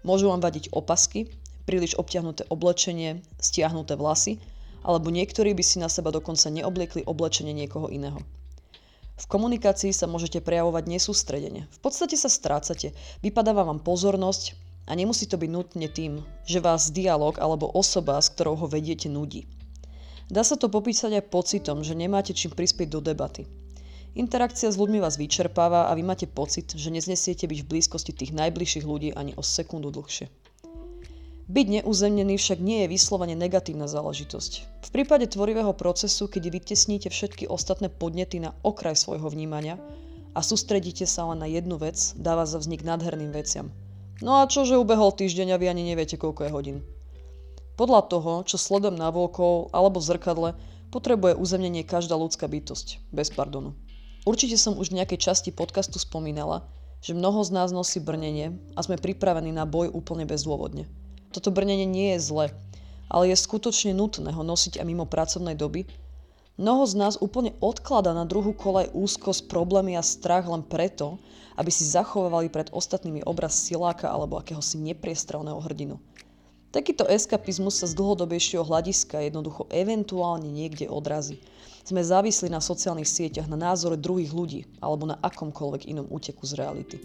Môžu 0.05 0.29
vám 0.29 0.45
vadiť 0.45 0.69
opasky, 0.69 1.33
príliš 1.65 1.97
obťahnuté 1.97 2.45
oblečenie, 2.53 3.25
stiahnuté 3.41 3.97
vlasy, 3.97 4.37
alebo 4.85 5.09
niektorí 5.09 5.57
by 5.57 5.63
si 5.65 5.81
na 5.81 5.89
seba 5.89 6.13
dokonca 6.13 6.53
neobliekli 6.53 7.01
oblečenie 7.09 7.51
niekoho 7.51 7.89
iného. 7.89 8.21
V 9.17 9.25
komunikácii 9.25 9.89
sa 9.89 10.05
môžete 10.05 10.45
prejavovať 10.45 10.85
nesústredene. 10.85 11.65
V 11.73 11.79
podstate 11.81 12.13
sa 12.13 12.29
strácate, 12.29 12.93
vypadáva 13.25 13.65
vám 13.65 13.81
pozornosť 13.81 14.53
a 14.85 14.93
nemusí 14.93 15.25
to 15.25 15.41
byť 15.41 15.49
nutne 15.49 15.89
tým, 15.89 16.21
že 16.45 16.61
vás 16.61 16.93
dialog 16.93 17.41
alebo 17.41 17.73
osoba, 17.73 18.21
s 18.21 18.29
ktorou 18.29 18.53
ho 18.53 18.67
vediete, 18.69 19.09
nudí. 19.09 19.49
Dá 20.27 20.43
sa 20.43 20.59
to 20.59 20.67
popísať 20.67 21.23
aj 21.23 21.31
pocitom, 21.31 21.87
že 21.87 21.95
nemáte 21.95 22.35
čím 22.35 22.51
prispieť 22.51 22.91
do 22.91 22.99
debaty. 22.99 23.47
Interakcia 24.17 24.67
s 24.67 24.75
ľuďmi 24.75 24.99
vás 24.99 25.15
vyčerpáva 25.15 25.87
a 25.87 25.95
vy 25.95 26.03
máte 26.03 26.27
pocit, 26.27 26.73
že 26.73 26.91
neznesiete 26.91 27.47
byť 27.47 27.59
v 27.63 27.69
blízkosti 27.69 28.11
tých 28.11 28.35
najbližších 28.35 28.83
ľudí 28.83 29.13
ani 29.13 29.37
o 29.37 29.43
sekundu 29.45 29.93
dlhšie. 29.93 30.27
Byť 31.47 31.67
neuzemnený 31.79 32.35
však 32.35 32.59
nie 32.59 32.83
je 32.83 32.91
vyslovene 32.91 33.31
negatívna 33.39 33.87
záležitosť. 33.87 34.83
V 34.83 34.89
prípade 34.91 35.31
tvorivého 35.31 35.71
procesu, 35.71 36.27
keď 36.27 36.51
vytesníte 36.51 37.07
všetky 37.07 37.47
ostatné 37.47 37.87
podnety 37.87 38.43
na 38.43 38.51
okraj 38.67 38.99
svojho 38.99 39.31
vnímania 39.31 39.79
a 40.35 40.43
sústredíte 40.43 41.07
sa 41.07 41.23
len 41.31 41.39
na 41.39 41.47
jednu 41.47 41.79
vec, 41.79 41.95
dáva 42.19 42.43
za 42.43 42.59
vznik 42.59 42.83
nádherným 42.83 43.31
veciam. 43.31 43.71
No 44.19 44.43
a 44.43 44.49
čo, 44.49 44.67
že 44.67 44.75
ubehol 44.75 45.15
týždeň 45.15 45.55
a 45.55 45.59
vy 45.61 45.71
ani 45.71 45.87
neviete, 45.87 46.19
koľko 46.19 46.41
je 46.43 46.51
hodín. 46.51 46.77
Podľa 47.77 48.09
toho, 48.09 48.33
čo 48.41 48.57
sledujem 48.57 48.97
na 48.97 49.13
volkov 49.13 49.69
alebo 49.69 50.01
v 50.01 50.09
zrkadle, 50.09 50.49
potrebuje 50.89 51.37
uzemnenie 51.37 51.85
každá 51.85 52.17
ľudská 52.17 52.49
bytosť, 52.49 53.13
bez 53.13 53.29
pardonu. 53.29 53.77
Určite 54.25 54.57
som 54.57 54.81
už 54.81 54.89
v 54.89 54.97
nejakej 54.97 55.29
časti 55.29 55.53
podcastu 55.53 56.01
spomínala, 56.01 56.65
že 57.05 57.13
mnoho 57.13 57.45
z 57.45 57.53
nás 57.53 57.69
nosí 57.69 58.01
brnenie 58.01 58.57
a 58.73 58.81
sme 58.81 58.97
pripravení 58.97 59.53
na 59.53 59.69
boj 59.69 59.93
úplne 59.93 60.25
bezdôvodne. 60.25 60.89
Toto 61.29 61.53
brnenie 61.53 61.85
nie 61.85 62.17
je 62.17 62.25
zle, 62.33 62.45
ale 63.13 63.29
je 63.29 63.37
skutočne 63.37 63.93
nutné 63.93 64.33
ho 64.33 64.41
nosiť 64.41 64.81
aj 64.81 64.85
mimo 64.89 65.05
pracovnej 65.05 65.53
doby. 65.53 65.85
Mnoho 66.57 66.89
z 66.89 66.97
nás 66.97 67.21
úplne 67.21 67.53
odklada 67.61 68.17
na 68.17 68.25
druhú 68.25 68.57
kolej 68.57 68.89
úzkosť, 68.89 69.45
problémy 69.45 69.93
a 69.93 70.01
strach 70.01 70.49
len 70.49 70.65
preto, 70.65 71.21
aby 71.53 71.69
si 71.69 71.85
zachovávali 71.85 72.49
pred 72.49 72.73
ostatnými 72.73 73.21
obraz 73.29 73.53
siláka 73.53 74.09
alebo 74.09 74.41
akéhosi 74.41 74.81
nepriestrelného 74.81 75.61
hrdinu. 75.61 76.01
Takýto 76.67 77.07
eskapizmus 77.07 77.79
sa 77.79 77.87
z 77.87 77.95
dlhodobejšieho 77.95 78.67
hľadiska 78.67 79.23
jednoducho 79.23 79.71
eventuálne 79.71 80.51
niekde 80.51 80.91
odrazí. 80.91 81.39
Sme 81.87 82.03
závislí 82.03 82.51
na 82.51 82.59
sociálnych 82.59 83.07
sieťach, 83.07 83.47
na 83.47 83.55
názore 83.55 83.95
druhých 83.95 84.35
ľudí 84.35 84.67
alebo 84.83 85.07
na 85.07 85.15
akomkoľvek 85.23 85.87
inom 85.87 86.11
úteku 86.11 86.43
z 86.43 86.59
reality. 86.59 86.97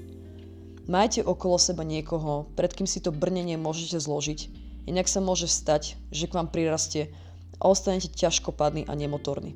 Majte 0.91 1.23
okolo 1.23 1.63
seba 1.63 1.87
niekoho, 1.87 2.51
pred 2.59 2.75
kým 2.75 2.91
si 2.91 2.99
to 2.99 3.15
brnenie 3.15 3.55
môžete 3.55 4.03
zložiť, 4.03 4.51
inak 4.91 5.07
sa 5.07 5.23
môže 5.23 5.47
stať, 5.47 5.95
že 6.11 6.27
k 6.27 6.35
vám 6.35 6.51
prirastie 6.51 7.15
a 7.63 7.71
ostanete 7.71 8.11
ťažkopadný 8.11 8.91
a 8.91 8.99
nemotorný. 8.99 9.55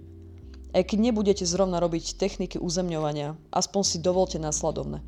Aj 0.70 0.86
keď 0.86 1.10
nebudete 1.10 1.42
zrovna 1.42 1.82
robiť 1.82 2.14
techniky 2.14 2.62
uzemňovania, 2.62 3.34
aspoň 3.50 3.82
si 3.82 3.98
dovolte 3.98 4.38
následovné. 4.38 5.02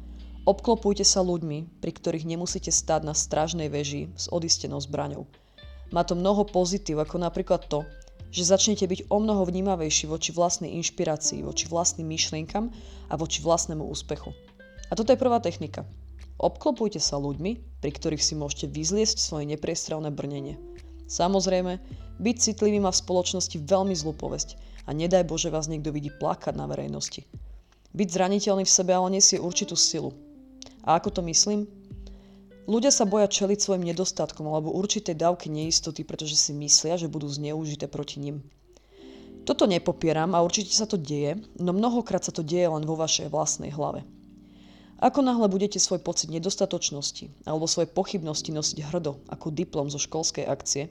Obklopujte 0.49 1.05
sa 1.05 1.21
ľuďmi, 1.21 1.77
pri 1.85 1.93
ktorých 1.93 2.25
nemusíte 2.25 2.73
stáť 2.73 3.05
na 3.05 3.13
strážnej 3.13 3.69
veži 3.69 4.09
s 4.17 4.33
odistenou 4.33 4.81
zbraňou. 4.81 5.29
Má 5.93 6.09
to 6.09 6.17
mnoho 6.17 6.49
pozitív, 6.49 7.05
ako 7.05 7.21
napríklad 7.21 7.69
to, 7.69 7.85
že 8.33 8.49
začnete 8.49 8.89
byť 8.89 9.13
o 9.13 9.21
mnoho 9.21 9.45
vnímavejší 9.45 10.09
voči 10.09 10.33
vlastnej 10.33 10.73
inšpirácii, 10.81 11.45
voči 11.45 11.69
vlastným 11.69 12.09
myšlienkam 12.09 12.73
a 13.13 13.15
voči 13.21 13.45
vlastnému 13.45 13.85
úspechu. 13.93 14.33
A 14.89 14.97
toto 14.97 15.13
je 15.13 15.21
prvá 15.21 15.37
technika. 15.37 15.85
Obklopujte 16.41 16.97
sa 16.97 17.21
ľuďmi, 17.21 17.85
pri 17.85 17.93
ktorých 17.93 18.25
si 18.25 18.33
môžete 18.33 18.73
vyzliesť 18.73 19.21
svoje 19.21 19.45
nepriestrelné 19.53 20.09
brnenie. 20.09 20.57
Samozrejme, 21.13 21.77
byť 22.25 22.37
citlivý 22.41 22.81
má 22.81 22.89
v 22.89 23.01
spoločnosti 23.05 23.69
veľmi 23.69 23.93
zlú 23.93 24.17
povesť 24.17 24.57
a 24.89 24.97
nedaj 24.97 25.29
Bože 25.29 25.53
vás 25.53 25.69
niekto 25.69 25.93
vidí 25.93 26.09
plakať 26.09 26.57
na 26.57 26.65
verejnosti. 26.65 27.29
Byť 27.93 28.09
zraniteľný 28.09 28.65
v 28.65 28.77
sebe 28.81 28.97
ale 28.97 29.21
nesie 29.21 29.37
určitú 29.37 29.77
silu. 29.77 30.17
A 30.89 30.97
ako 30.97 31.21
to 31.21 31.23
myslím? 31.29 31.69
Ľudia 32.65 32.89
sa 32.89 33.05
boja 33.05 33.29
čeliť 33.29 33.61
svojim 33.61 33.85
nedostatkom 33.85 34.49
alebo 34.49 34.73
určitej 34.73 35.21
dávky 35.21 35.53
neistoty, 35.53 36.01
pretože 36.01 36.41
si 36.41 36.57
myslia, 36.57 36.97
že 36.97 37.13
budú 37.13 37.29
zneužité 37.29 37.85
proti 37.93 38.25
nim. 38.25 38.41
Toto 39.45 39.69
nepopieram 39.69 40.33
a 40.33 40.41
určite 40.41 40.73
sa 40.73 40.89
to 40.89 40.97
deje, 40.97 41.41
no 41.61 41.77
mnohokrát 41.77 42.25
sa 42.25 42.33
to 42.33 42.41
deje 42.41 42.69
len 42.69 42.89
vo 42.89 42.97
vašej 42.97 43.29
vlastnej 43.29 43.69
hlave. 43.73 44.05
Ako 45.01 45.21
náhle 45.21 45.49
budete 45.53 45.77
svoj 45.77 46.01
pocit 46.01 46.33
nedostatočnosti 46.33 47.33
alebo 47.45 47.69
svoje 47.69 47.89
pochybnosti 47.93 48.53
nosiť 48.53 48.89
hrdo 48.89 49.21
ako 49.29 49.53
diplom 49.53 49.93
zo 49.93 50.01
školskej 50.01 50.49
akcie, 50.49 50.89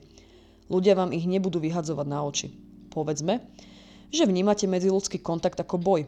ľudia 0.70 0.94
vám 0.94 1.10
ich 1.10 1.26
nebudú 1.26 1.58
vyhadzovať 1.58 2.06
na 2.06 2.22
oči. 2.22 2.54
Povedzme, 2.94 3.46
že 4.14 4.30
vnímate 4.30 4.70
medziludský 4.70 5.22
kontakt 5.22 5.58
ako 5.58 5.82
boj. 5.82 6.02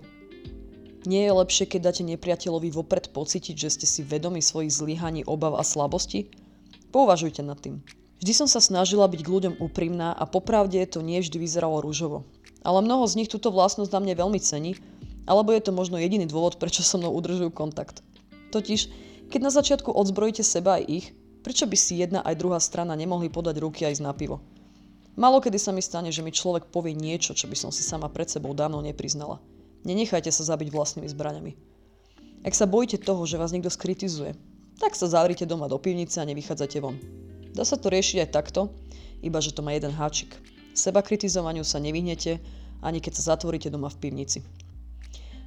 Nie 1.07 1.29
je 1.29 1.37
lepšie, 1.37 1.65
keď 1.69 1.79
dáte 1.91 2.03
nepriateľovi 2.03 2.75
vopred 2.75 3.11
pocítiť, 3.15 3.55
že 3.55 3.69
ste 3.79 3.87
si 3.87 4.01
vedomi 4.03 4.43
svojich 4.43 4.73
zlyhaní, 4.73 5.23
obav 5.23 5.55
a 5.55 5.63
slabosti? 5.63 6.27
Pouvažujte 6.91 7.39
nad 7.39 7.55
tým. 7.59 7.79
Vždy 8.19 8.33
som 8.35 8.47
sa 8.51 8.59
snažila 8.59 9.07
byť 9.07 9.21
k 9.23 9.31
ľuďom 9.31 9.53
úprimná 9.63 10.11
a 10.11 10.27
popravde 10.27 10.83
to 10.91 10.99
nie 10.99 11.23
vždy 11.23 11.39
vyzeralo 11.39 11.79
rúžovo. 11.79 12.27
Ale 12.67 12.83
mnoho 12.83 13.07
z 13.07 13.23
nich 13.23 13.31
túto 13.31 13.47
vlastnosť 13.47 13.95
na 13.95 13.99
mne 14.03 14.13
veľmi 14.19 14.39
cení 14.43 14.75
alebo 15.29 15.53
je 15.53 15.61
to 15.61 15.69
možno 15.69 16.01
jediný 16.01 16.25
dôvod, 16.25 16.57
prečo 16.57 16.81
so 16.81 16.97
mnou 16.97 17.13
udržujú 17.13 17.53
kontakt. 17.53 18.01
Totiž, 18.49 18.89
keď 19.29 19.39
na 19.45 19.53
začiatku 19.53 19.93
odzbrojíte 19.93 20.41
seba 20.41 20.81
aj 20.81 20.83
ich, 20.89 21.05
prečo 21.45 21.69
by 21.69 21.77
si 21.77 22.01
jedna 22.01 22.25
aj 22.25 22.41
druhá 22.41 22.57
strana 22.57 22.97
nemohli 22.97 23.29
podať 23.29 23.61
ruky 23.61 23.85
aj 23.85 24.01
na 24.01 24.09
pivo? 24.09 24.41
Malo 25.13 25.37
kedy 25.37 25.61
sa 25.61 25.69
mi 25.69 25.85
stane, 25.85 26.09
že 26.09 26.25
mi 26.25 26.33
človek 26.33 26.73
povie 26.73 26.97
niečo, 26.97 27.37
čo 27.37 27.45
by 27.45 27.53
som 27.53 27.69
si 27.69 27.85
sama 27.85 28.09
pred 28.09 28.25
sebou 28.25 28.57
dávno 28.57 28.81
nepriznala. 28.81 29.37
Nenechajte 29.87 30.31
sa 30.31 30.43
zabiť 30.43 30.71
vlastnými 30.71 31.07
zbraňami. 31.07 31.51
Ak 32.43 32.55
sa 32.55 32.67
bojíte 32.67 32.99
toho, 32.99 33.23
že 33.27 33.39
vás 33.39 33.51
niekto 33.51 33.71
skritizuje, 33.71 34.35
tak 34.79 34.95
sa 34.95 35.11
zavrite 35.11 35.43
doma 35.43 35.67
do 35.67 35.75
pivnice 35.75 36.23
a 36.23 36.29
nevychádzate 36.29 36.79
von. 36.79 36.95
Dá 37.51 37.67
sa 37.67 37.75
to 37.75 37.91
riešiť 37.91 38.23
aj 38.23 38.29
takto, 38.31 38.71
iba 39.19 39.43
že 39.43 39.51
to 39.51 39.59
má 39.59 39.75
jeden 39.75 39.91
háčik. 39.91 40.39
Seba 40.71 41.03
kritizovaniu 41.03 41.67
sa 41.67 41.83
nevyhnete, 41.83 42.39
ani 42.79 43.03
keď 43.03 43.19
sa 43.19 43.35
zatvoríte 43.35 43.67
doma 43.67 43.91
v 43.91 43.99
pivnici. 43.99 44.39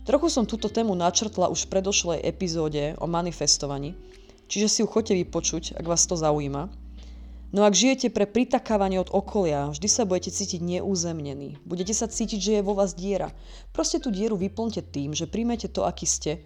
Trochu 0.02 0.28
som 0.28 0.44
túto 0.44 0.66
tému 0.68 0.92
načrtla 0.98 1.48
už 1.48 1.64
v 1.64 1.78
predošlej 1.78 2.26
epizóde 2.26 2.98
o 2.98 3.06
manifestovaní, 3.06 3.94
čiže 4.50 4.68
si 4.68 4.78
ju 4.82 4.90
choďte 4.90 5.14
vypočuť, 5.24 5.78
ak 5.78 5.86
vás 5.86 6.04
to 6.04 6.18
zaujíma. 6.18 6.81
No 7.52 7.68
ak 7.68 7.76
žijete 7.76 8.08
pre 8.08 8.24
pritakávanie 8.24 8.96
od 8.96 9.12
okolia, 9.12 9.68
vždy 9.76 9.84
sa 9.84 10.08
budete 10.08 10.32
cítiť 10.32 10.64
neúzemnený. 10.64 11.60
Budete 11.68 11.92
sa 11.92 12.08
cítiť, 12.08 12.40
že 12.40 12.52
je 12.56 12.62
vo 12.64 12.72
vás 12.72 12.96
diera. 12.96 13.28
Proste 13.76 14.00
tú 14.00 14.08
dieru 14.08 14.40
vyplňte 14.40 14.80
tým, 14.88 15.12
že 15.12 15.28
príjmete 15.28 15.68
to, 15.68 15.84
aký 15.84 16.08
ste 16.08 16.40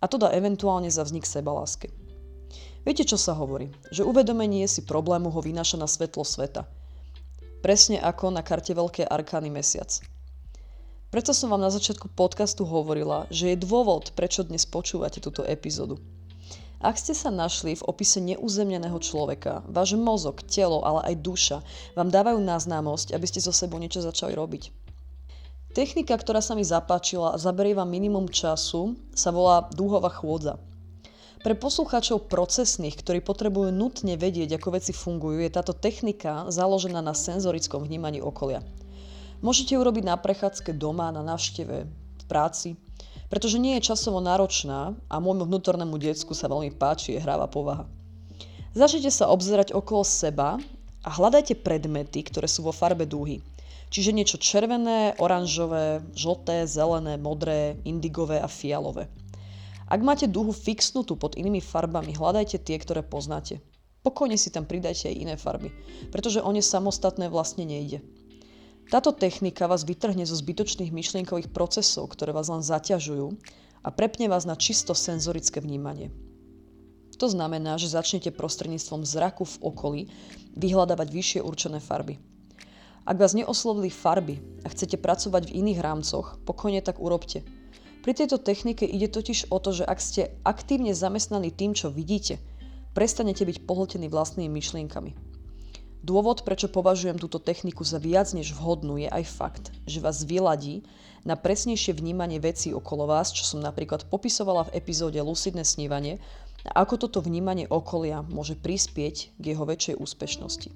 a 0.00 0.08
to 0.08 0.16
dá 0.16 0.32
eventuálne 0.32 0.88
za 0.88 1.04
vznik 1.04 1.28
sebaláske. 1.28 1.92
Viete, 2.88 3.04
čo 3.04 3.20
sa 3.20 3.36
hovorí? 3.36 3.68
Že 3.92 4.08
uvedomenie 4.08 4.64
si 4.64 4.80
problému 4.80 5.28
ho 5.28 5.40
vynáša 5.44 5.76
na 5.76 5.84
svetlo 5.84 6.24
sveta. 6.24 6.64
Presne 7.60 8.00
ako 8.00 8.32
na 8.32 8.40
karte 8.40 8.72
Veľké 8.72 9.04
arkány 9.04 9.52
mesiac. 9.52 9.92
Preto 11.12 11.36
som 11.36 11.52
vám 11.52 11.60
na 11.60 11.68
začiatku 11.68 12.16
podcastu 12.16 12.64
hovorila, 12.64 13.28
že 13.28 13.52
je 13.52 13.60
dôvod, 13.60 14.16
prečo 14.16 14.40
dnes 14.40 14.64
počúvate 14.64 15.20
túto 15.20 15.44
epizódu. 15.44 16.00
Ak 16.76 17.00
ste 17.00 17.16
sa 17.16 17.32
našli 17.32 17.72
v 17.72 17.86
opise 17.88 18.20
neuzemneného 18.20 19.00
človeka, 19.00 19.64
váš 19.64 19.96
mozog, 19.96 20.44
telo, 20.44 20.84
ale 20.84 21.08
aj 21.08 21.24
duša 21.24 21.58
vám 21.96 22.12
dávajú 22.12 22.36
na 22.36 22.60
známosť, 22.60 23.16
aby 23.16 23.24
ste 23.24 23.40
so 23.40 23.48
sebou 23.48 23.80
niečo 23.80 24.04
začali 24.04 24.36
robiť. 24.36 24.68
Technika, 25.72 26.16
ktorá 26.16 26.44
sa 26.44 26.56
mi 26.56 26.64
zapáčila 26.64 27.32
a 27.32 27.40
zaberie 27.40 27.76
vám 27.76 27.88
minimum 27.88 28.28
času, 28.28 28.96
sa 29.12 29.32
volá 29.32 29.68
dúhová 29.72 30.08
chôdza. 30.08 30.56
Pre 31.44 31.52
poslucháčov 31.52 32.32
procesných, 32.32 32.96
ktorí 32.96 33.20
potrebujú 33.20 33.72
nutne 33.72 34.16
vedieť, 34.16 34.56
ako 34.56 34.76
veci 34.76 34.96
fungujú, 34.96 35.44
je 35.44 35.52
táto 35.52 35.76
technika 35.76 36.48
založená 36.48 37.04
na 37.04 37.12
senzorickom 37.12 37.84
vnímaní 37.84 38.24
okolia. 38.24 38.64
Môžete 39.44 39.76
urobiť 39.76 40.04
na 40.08 40.16
prechádzke 40.16 40.72
doma, 40.76 41.12
na 41.12 41.20
návšteve, 41.20 41.76
v 41.88 42.24
práci, 42.24 42.80
pretože 43.26 43.58
nie 43.58 43.78
je 43.78 43.92
časovo 43.92 44.22
náročná 44.22 44.94
a 45.10 45.16
môjmu 45.18 45.46
vnútornému 45.46 45.98
decku 45.98 46.32
sa 46.32 46.46
veľmi 46.46 46.74
páči, 46.74 47.18
je 47.18 47.22
hráva 47.22 47.50
povaha. 47.50 47.86
Začnite 48.76 49.08
sa 49.08 49.32
obzerať 49.32 49.72
okolo 49.72 50.04
seba 50.04 50.60
a 51.00 51.08
hľadajte 51.08 51.58
predmety, 51.64 52.26
ktoré 52.26 52.44
sú 52.44 52.66
vo 52.66 52.76
farbe 52.76 53.08
dúhy. 53.08 53.40
Čiže 53.88 54.12
niečo 54.12 54.36
červené, 54.36 55.14
oranžové, 55.22 56.02
žlté, 56.12 56.66
zelené, 56.66 57.16
modré, 57.16 57.78
indigové 57.86 58.42
a 58.42 58.50
fialové. 58.50 59.06
Ak 59.86 60.02
máte 60.02 60.26
dúhu 60.26 60.50
fixnutú 60.50 61.14
pod 61.14 61.38
inými 61.38 61.62
farbami, 61.62 62.10
hľadajte 62.10 62.58
tie, 62.58 62.76
ktoré 62.76 63.06
poznáte. 63.06 63.62
Pokojne 64.02 64.34
si 64.34 64.50
tam 64.50 64.66
pridajte 64.66 65.10
aj 65.10 65.16
iné 65.18 65.34
farby, 65.38 65.70
pretože 66.10 66.42
o 66.42 66.50
ne 66.50 66.62
samostatné 66.62 67.30
vlastne 67.30 67.62
nejde. 67.62 68.02
Táto 68.86 69.10
technika 69.10 69.66
vás 69.66 69.82
vytrhne 69.82 70.22
zo 70.22 70.38
zbytočných 70.38 70.94
myšlienkových 70.94 71.50
procesov, 71.50 72.06
ktoré 72.14 72.30
vás 72.30 72.46
len 72.46 72.62
zaťažujú 72.62 73.34
a 73.82 73.88
prepne 73.90 74.30
vás 74.30 74.46
na 74.46 74.54
čisto 74.54 74.94
senzorické 74.94 75.58
vnímanie. 75.58 76.14
To 77.18 77.26
znamená, 77.26 77.82
že 77.82 77.90
začnete 77.90 78.30
prostredníctvom 78.30 79.02
zraku 79.02 79.42
v 79.42 79.56
okolí 79.58 80.00
vyhľadávať 80.54 81.08
vyššie 81.10 81.40
určené 81.42 81.82
farby. 81.82 82.22
Ak 83.02 83.18
vás 83.18 83.34
neoslovili 83.34 83.90
farby 83.90 84.38
a 84.62 84.70
chcete 84.70 85.02
pracovať 85.02 85.50
v 85.50 85.66
iných 85.66 85.82
rámcoch, 85.82 86.38
pokojne 86.46 86.78
tak 86.78 87.02
urobte. 87.02 87.42
Pri 88.06 88.12
tejto 88.14 88.38
technike 88.38 88.86
ide 88.86 89.10
totiž 89.10 89.50
o 89.50 89.58
to, 89.58 89.74
že 89.74 89.82
ak 89.82 89.98
ste 89.98 90.30
aktívne 90.46 90.94
zamestnaní 90.94 91.50
tým, 91.50 91.74
čo 91.74 91.90
vidíte, 91.90 92.38
prestanete 92.94 93.42
byť 93.42 93.66
pohltení 93.66 94.06
vlastnými 94.06 94.46
myšlienkami. 94.46 95.25
Dôvod, 96.06 96.46
prečo 96.46 96.70
považujem 96.70 97.18
túto 97.18 97.42
techniku 97.42 97.82
za 97.82 97.98
viac 97.98 98.30
než 98.30 98.54
vhodnú, 98.54 98.94
je 98.94 99.10
aj 99.10 99.26
fakt, 99.26 99.74
že 99.90 99.98
vás 99.98 100.22
vyladí 100.22 100.86
na 101.26 101.34
presnejšie 101.34 101.98
vnímanie 101.98 102.38
vecí 102.38 102.70
okolo 102.70 103.10
vás, 103.10 103.34
čo 103.34 103.42
som 103.42 103.58
napríklad 103.58 104.06
popisovala 104.06 104.70
v 104.70 104.78
epizóde 104.78 105.18
Lucidné 105.18 105.66
snívanie 105.66 106.22
a 106.62 106.86
ako 106.86 107.02
toto 107.02 107.18
vnímanie 107.18 107.66
okolia 107.66 108.22
môže 108.22 108.54
prispieť 108.54 109.34
k 109.34 109.44
jeho 109.50 109.66
väčšej 109.66 109.98
úspešnosti. 109.98 110.70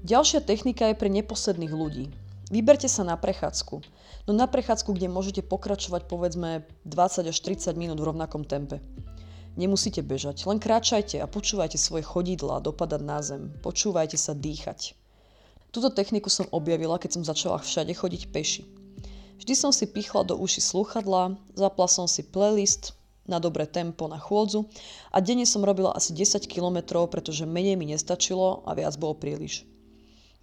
Ďalšia 0.00 0.40
technika 0.40 0.88
je 0.88 0.96
pre 0.96 1.12
neposedných 1.12 1.76
ľudí. 1.76 2.08
Vyberte 2.48 2.88
sa 2.88 3.04
na 3.04 3.20
prechádzku. 3.20 3.84
No 4.24 4.32
na 4.32 4.48
prechádzku, 4.48 4.96
kde 4.96 5.12
môžete 5.12 5.44
pokračovať 5.44 6.08
povedzme 6.08 6.64
20 6.88 7.28
až 7.28 7.36
30 7.36 7.68
minút 7.76 8.00
v 8.00 8.08
rovnakom 8.08 8.48
tempe. 8.48 8.80
Nemusíte 9.56 10.04
bežať, 10.04 10.44
len 10.44 10.60
kráčajte 10.60 11.16
a 11.16 11.24
počúvajte 11.24 11.80
svoje 11.80 12.04
chodidla 12.04 12.60
dopadať 12.60 13.00
na 13.00 13.24
zem. 13.24 13.48
Počúvajte 13.64 14.20
sa 14.20 14.36
dýchať. 14.36 14.92
Túto 15.72 15.88
techniku 15.88 16.28
som 16.28 16.44
objavila, 16.52 17.00
keď 17.00 17.16
som 17.16 17.24
začala 17.24 17.56
všade 17.64 17.96
chodiť 17.96 18.22
peši. 18.36 18.62
Vždy 19.40 19.54
som 19.56 19.72
si 19.72 19.88
pichla 19.88 20.28
do 20.28 20.36
uši 20.36 20.60
slúchadla, 20.60 21.40
zapla 21.56 21.88
som 21.88 22.04
si 22.04 22.20
playlist 22.20 22.96
na 23.24 23.40
dobré 23.40 23.64
tempo 23.64 24.08
na 24.08 24.16
chôdzu 24.20 24.68
a 25.08 25.20
denne 25.24 25.44
som 25.44 25.64
robila 25.64 25.92
asi 25.92 26.12
10 26.12 26.44
km, 26.48 27.08
pretože 27.08 27.48
menej 27.48 27.80
mi 27.80 27.88
nestačilo 27.92 28.64
a 28.64 28.72
viac 28.76 28.96
bolo 28.96 29.16
príliš. 29.16 29.64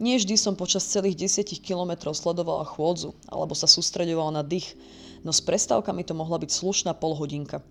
Nie 0.02 0.18
vždy 0.18 0.36
som 0.42 0.58
počas 0.58 0.90
celých 0.90 1.30
10 1.30 1.54
km 1.62 2.10
sledovala 2.14 2.66
chôdzu 2.66 3.14
alebo 3.30 3.54
sa 3.54 3.70
sústredovala 3.70 4.42
na 4.42 4.44
dých, 4.46 4.74
no 5.22 5.30
s 5.30 5.42
prestávkami 5.42 6.02
to 6.02 6.18
mohla 6.18 6.42
byť 6.42 6.50
slušná 6.50 6.92
polhodinka. 6.98 7.62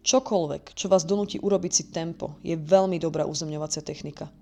Čokoľvek, 0.00 0.72
čo 0.72 0.88
vás 0.88 1.04
donúti 1.04 1.36
urobiť 1.36 1.72
si 1.76 1.84
tempo, 1.92 2.40
je 2.40 2.56
veľmi 2.56 2.96
dobrá 2.96 3.28
uzemňovacia 3.28 3.84
technika. 3.84 4.32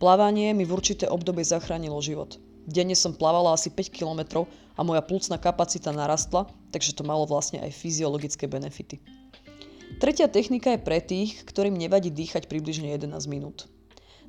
Plávanie 0.00 0.56
mi 0.56 0.64
v 0.64 0.72
určité 0.72 1.04
obdobie 1.04 1.44
zachránilo 1.44 2.00
život. 2.00 2.40
Denne 2.64 2.96
som 2.96 3.12
plávala 3.12 3.52
asi 3.52 3.68
5 3.68 3.92
km 3.92 4.48
a 4.48 4.80
moja 4.80 5.04
plúcna 5.04 5.36
kapacita 5.36 5.92
narastla, 5.92 6.48
takže 6.72 6.96
to 6.96 7.04
malo 7.04 7.28
vlastne 7.28 7.60
aj 7.60 7.76
fyziologické 7.76 8.48
benefity. 8.48 9.04
Tretia 10.00 10.32
technika 10.32 10.72
je 10.72 10.80
pre 10.80 11.04
tých, 11.04 11.44
ktorým 11.44 11.76
nevadí 11.76 12.08
dýchať 12.08 12.48
približne 12.48 12.96
11 12.96 13.12
minút. 13.28 13.68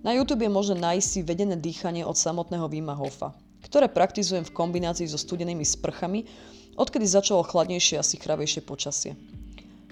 Na 0.03 0.11
YouTube 0.11 0.43
je 0.43 0.51
možné 0.51 0.83
nájsť 0.83 1.07
si 1.07 1.19
vedené 1.23 1.55
dýchanie 1.55 2.03
od 2.03 2.19
samotného 2.19 2.67
Vima 2.67 2.91
Hofa, 2.91 3.31
ktoré 3.63 3.87
praktizujem 3.87 4.43
v 4.43 4.51
kombinácii 4.51 5.07
so 5.07 5.15
studenými 5.15 5.63
sprchami, 5.63 6.27
odkedy 6.75 7.07
začalo 7.07 7.47
chladnejšie 7.47 7.95
a 7.95 8.03
sychravejšie 8.03 8.67
počasie. 8.67 9.15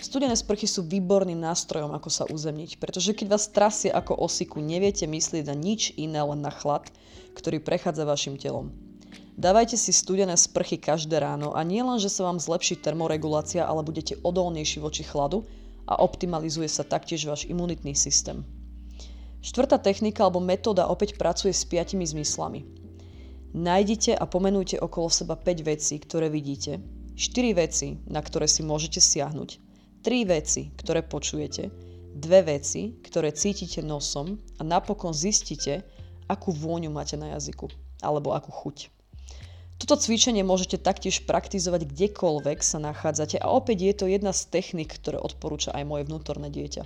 Studené 0.01 0.33
sprchy 0.33 0.65
sú 0.65 0.81
výborným 0.81 1.37
nástrojom, 1.37 1.93
ako 1.93 2.09
sa 2.09 2.25
uzemniť, 2.25 2.81
pretože 2.81 3.13
keď 3.13 3.37
vás 3.37 3.53
trasie 3.53 3.93
ako 3.93 4.17
osiku, 4.17 4.57
neviete 4.57 5.05
myslieť 5.05 5.45
na 5.45 5.53
nič 5.53 5.93
iné, 5.93 6.25
len 6.25 6.41
na 6.41 6.49
chlad, 6.49 6.89
ktorý 7.37 7.61
prechádza 7.61 8.09
vašim 8.09 8.33
telom. 8.33 8.73
Dávajte 9.37 9.77
si 9.77 9.93
studené 9.93 10.33
sprchy 10.33 10.81
každé 10.81 11.21
ráno 11.21 11.53
a 11.53 11.61
nie 11.61 11.85
len, 11.85 12.01
že 12.01 12.09
sa 12.09 12.25
vám 12.25 12.41
zlepší 12.41 12.81
termoregulácia, 12.81 13.61
ale 13.61 13.85
budete 13.85 14.17
odolnejší 14.25 14.81
voči 14.81 15.05
chladu 15.05 15.45
a 15.85 16.01
optimalizuje 16.01 16.65
sa 16.65 16.81
taktiež 16.81 17.29
váš 17.29 17.45
imunitný 17.45 17.93
systém. 17.93 18.41
Štvrtá 19.45 19.77
technika 19.77 20.25
alebo 20.25 20.41
metóda 20.41 20.89
opäť 20.89 21.13
pracuje 21.13 21.53
s 21.53 21.61
piatimi 21.61 22.09
zmyslami. 22.09 22.65
Nájdite 23.53 24.17
a 24.17 24.25
pomenujte 24.25 24.81
okolo 24.81 25.13
seba 25.13 25.37
5 25.37 25.61
vecí, 25.61 26.01
ktoré 26.01 26.25
vidíte, 26.33 26.81
4 27.13 27.53
veci, 27.53 28.01
na 28.09 28.25
ktoré 28.25 28.49
si 28.49 28.65
môžete 28.65 28.97
siahnuť 28.97 29.69
Tri 30.01 30.25
veci, 30.25 30.73
ktoré 30.73 31.05
počujete, 31.05 31.69
dve 32.17 32.41
veci, 32.57 32.97
ktoré 33.05 33.29
cítite 33.37 33.85
nosom 33.85 34.41
a 34.57 34.65
napokon 34.65 35.13
zistíte, 35.13 35.85
akú 36.25 36.49
vôňu 36.49 36.89
máte 36.89 37.13
na 37.21 37.37
jazyku 37.37 37.69
alebo 38.01 38.33
akú 38.33 38.49
chuť. 38.49 38.89
Toto 39.77 39.97
cvičenie 40.01 40.41
môžete 40.41 40.81
taktiež 40.81 41.21
praktizovať 41.29 41.85
kdekoľvek 41.85 42.65
sa 42.65 42.81
nachádzate 42.81 43.37
a 43.37 43.53
opäť 43.53 43.77
je 43.81 43.93
to 43.93 44.05
jedna 44.09 44.33
z 44.33 44.49
technik, 44.49 44.89
ktoré 44.89 45.21
odporúča 45.21 45.69
aj 45.73 45.85
moje 45.85 46.09
vnútorné 46.09 46.49
dieťa. 46.49 46.81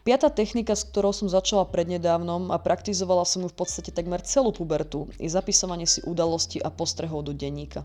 Piatá 0.00 0.32
technika, 0.32 0.72
s 0.72 0.88
ktorou 0.88 1.12
som 1.12 1.28
začala 1.28 1.68
prednedávnom 1.68 2.48
a 2.48 2.56
praktizovala 2.56 3.28
som 3.28 3.44
ju 3.44 3.52
v 3.52 3.58
podstate 3.60 3.92
takmer 3.92 4.24
celú 4.24 4.56
pubertu, 4.56 5.12
je 5.20 5.28
zapisovanie 5.28 5.84
si 5.84 6.00
udalostí 6.08 6.56
a 6.64 6.72
postrehov 6.72 7.28
do 7.28 7.36
denníka. 7.36 7.84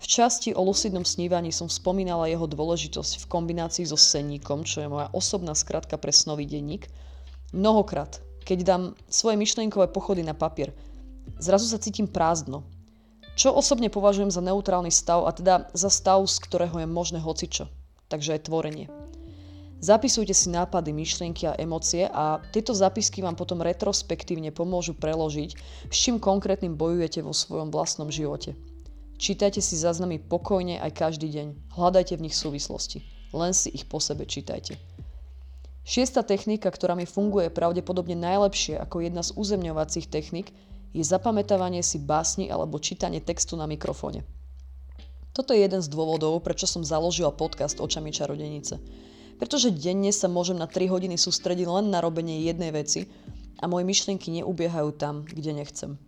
V 0.00 0.08
časti 0.08 0.56
o 0.56 0.64
lucidnom 0.64 1.04
snívaní 1.04 1.52
som 1.52 1.68
spomínala 1.68 2.24
jeho 2.24 2.48
dôležitosť 2.48 3.20
v 3.20 3.28
kombinácii 3.28 3.84
so 3.84 4.00
senníkom, 4.00 4.64
čo 4.64 4.80
je 4.80 4.88
moja 4.88 5.12
osobná 5.12 5.52
skratka 5.52 6.00
pre 6.00 6.08
snový 6.08 6.48
denník. 6.48 6.88
Mnohokrát, 7.52 8.24
keď 8.48 8.58
dám 8.64 8.82
svoje 9.12 9.36
myšlienkové 9.36 9.92
pochody 9.92 10.24
na 10.24 10.32
papier, 10.32 10.72
zrazu 11.36 11.68
sa 11.68 11.76
cítim 11.76 12.08
prázdno. 12.08 12.64
Čo 13.36 13.52
osobne 13.52 13.92
považujem 13.92 14.32
za 14.32 14.40
neutrálny 14.40 14.88
stav 14.88 15.28
a 15.28 15.36
teda 15.36 15.68
za 15.76 15.92
stav, 15.92 16.24
z 16.24 16.36
ktorého 16.48 16.80
je 16.80 16.88
možné 16.88 17.20
hocičo. 17.20 17.68
Takže 18.08 18.40
aj 18.40 18.48
tvorenie. 18.48 18.88
Zapisujte 19.80 20.32
si 20.32 20.48
nápady, 20.52 20.92
myšlienky 20.92 21.44
a 21.48 21.56
emócie 21.56 22.08
a 22.08 22.40
tieto 22.52 22.72
zápisky 22.72 23.20
vám 23.20 23.36
potom 23.36 23.64
retrospektívne 23.64 24.52
pomôžu 24.52 24.96
preložiť, 24.96 25.50
s 25.88 25.96
čím 25.96 26.20
konkrétnym 26.20 26.76
bojujete 26.76 27.24
vo 27.24 27.32
svojom 27.32 27.72
vlastnom 27.72 28.12
živote. 28.12 28.56
Čítajte 29.20 29.60
si 29.60 29.76
záznamy 29.76 30.16
pokojne 30.16 30.80
aj 30.80 30.96
každý 30.96 31.28
deň. 31.28 31.76
Hľadajte 31.76 32.16
v 32.16 32.24
nich 32.24 32.32
súvislosti. 32.32 33.04
Len 33.36 33.52
si 33.52 33.68
ich 33.68 33.84
po 33.84 34.00
sebe 34.00 34.24
čítajte. 34.24 34.80
Šiesta 35.84 36.24
technika, 36.24 36.72
ktorá 36.72 36.96
mi 36.96 37.04
funguje 37.04 37.52
pravdepodobne 37.52 38.16
najlepšie 38.16 38.80
ako 38.80 39.04
jedna 39.04 39.20
z 39.20 39.36
uzemňovacích 39.36 40.08
technik, 40.08 40.56
je 40.96 41.04
zapamätávanie 41.04 41.84
si 41.84 42.00
básni 42.00 42.48
alebo 42.48 42.80
čítanie 42.80 43.20
textu 43.20 43.60
na 43.60 43.68
mikrofóne. 43.68 44.24
Toto 45.36 45.52
je 45.52 45.68
jeden 45.68 45.84
z 45.84 45.92
dôvodov, 45.92 46.40
prečo 46.40 46.64
som 46.64 46.80
založila 46.80 47.28
podcast 47.28 47.76
Očami 47.76 48.16
čarodenice. 48.16 48.80
Pretože 49.36 49.68
denne 49.68 50.16
sa 50.16 50.32
môžem 50.32 50.56
na 50.56 50.64
3 50.64 50.88
hodiny 50.88 51.20
sústrediť 51.20 51.68
len 51.68 51.92
na 51.92 52.00
robenie 52.00 52.40
jednej 52.48 52.72
veci 52.72 53.04
a 53.60 53.68
moje 53.68 53.84
myšlienky 53.84 54.32
neubiehajú 54.32 54.96
tam, 54.96 55.28
kde 55.28 55.52
nechcem. 55.52 56.00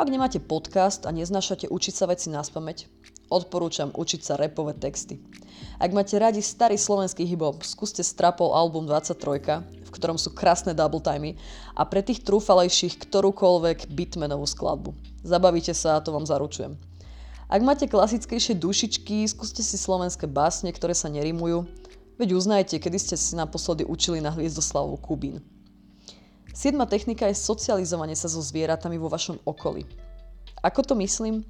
Ak 0.00 0.08
nemáte 0.08 0.40
podcast 0.40 1.04
a 1.04 1.12
neznášate 1.12 1.68
učiť 1.68 1.92
sa 1.92 2.08
veci 2.08 2.32
na 2.32 2.40
spameť, 2.40 2.88
odporúčam 3.28 3.92
učiť 3.92 4.20
sa 4.24 4.40
repové 4.40 4.72
texty. 4.72 5.20
Ak 5.76 5.92
máte 5.92 6.16
radi 6.16 6.40
starý 6.40 6.80
slovenský 6.80 7.28
hip-hop, 7.28 7.60
skúste 7.60 8.00
Strapol 8.00 8.56
album 8.56 8.88
23, 8.88 9.60
v 9.60 9.90
ktorom 9.92 10.16
sú 10.16 10.32
krásne 10.32 10.72
double 10.72 11.04
timey 11.04 11.36
a 11.76 11.84
pre 11.84 12.00
tých 12.00 12.24
trúfalejších 12.24 12.96
ktorúkoľvek 12.96 13.92
bitmenovú 13.92 14.48
skladbu. 14.48 14.96
Zabavíte 15.20 15.76
sa 15.76 16.00
a 16.00 16.02
to 16.02 16.16
vám 16.16 16.24
zaručujem. 16.24 16.80
Ak 17.52 17.60
máte 17.60 17.84
klasickejšie 17.84 18.56
dušičky, 18.56 19.28
skúste 19.28 19.60
si 19.60 19.76
slovenské 19.76 20.24
básne, 20.24 20.72
ktoré 20.72 20.96
sa 20.96 21.12
nerimujú, 21.12 21.68
veď 22.16 22.40
uznajte, 22.40 22.80
kedy 22.80 22.96
ste 22.96 23.16
si 23.20 23.36
naposledy 23.36 23.84
učili 23.84 24.24
na 24.24 24.32
Hviezdoslavu 24.32 24.96
Kubín. 24.96 25.44
Siedma 26.60 26.84
technika 26.84 27.24
je 27.24 27.40
socializovanie 27.40 28.12
sa 28.12 28.28
so 28.28 28.44
zvieratami 28.44 29.00
vo 29.00 29.08
vašom 29.08 29.40
okolí. 29.48 29.88
Ako 30.60 30.84
to 30.84 30.92
myslím? 31.00 31.40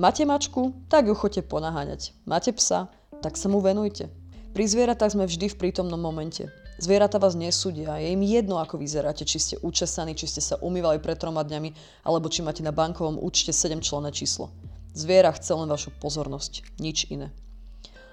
Máte 0.00 0.24
mačku? 0.24 0.72
Tak 0.88 1.04
ju 1.04 1.12
choďte 1.12 1.44
ponaháňať. 1.44 2.16
Máte 2.24 2.56
psa? 2.56 2.88
Tak 3.20 3.36
sa 3.36 3.52
mu 3.52 3.60
venujte. 3.60 4.08
Pri 4.56 4.64
zvieratách 4.64 5.12
sme 5.12 5.28
vždy 5.28 5.52
v 5.52 5.58
prítomnom 5.60 6.00
momente. 6.00 6.48
Zvieratá 6.80 7.20
vás 7.20 7.36
nesúdia, 7.36 8.00
je 8.00 8.08
im 8.08 8.24
jedno, 8.24 8.56
ako 8.56 8.80
vyzeráte, 8.80 9.28
či 9.28 9.36
ste 9.36 9.60
učesaní, 9.60 10.16
či 10.16 10.24
ste 10.24 10.40
sa 10.40 10.56
umývali 10.64 10.96
pred 10.96 11.20
troma 11.20 11.44
dňami, 11.44 12.00
alebo 12.08 12.32
či 12.32 12.40
máte 12.40 12.64
na 12.64 12.72
bankovom 12.72 13.20
účte 13.20 13.52
7 13.52 13.84
členné 13.84 14.16
číslo. 14.16 14.48
Zviera 14.96 15.28
chce 15.36 15.60
len 15.60 15.68
vašu 15.68 15.92
pozornosť, 16.00 16.80
nič 16.80 17.04
iné. 17.12 17.36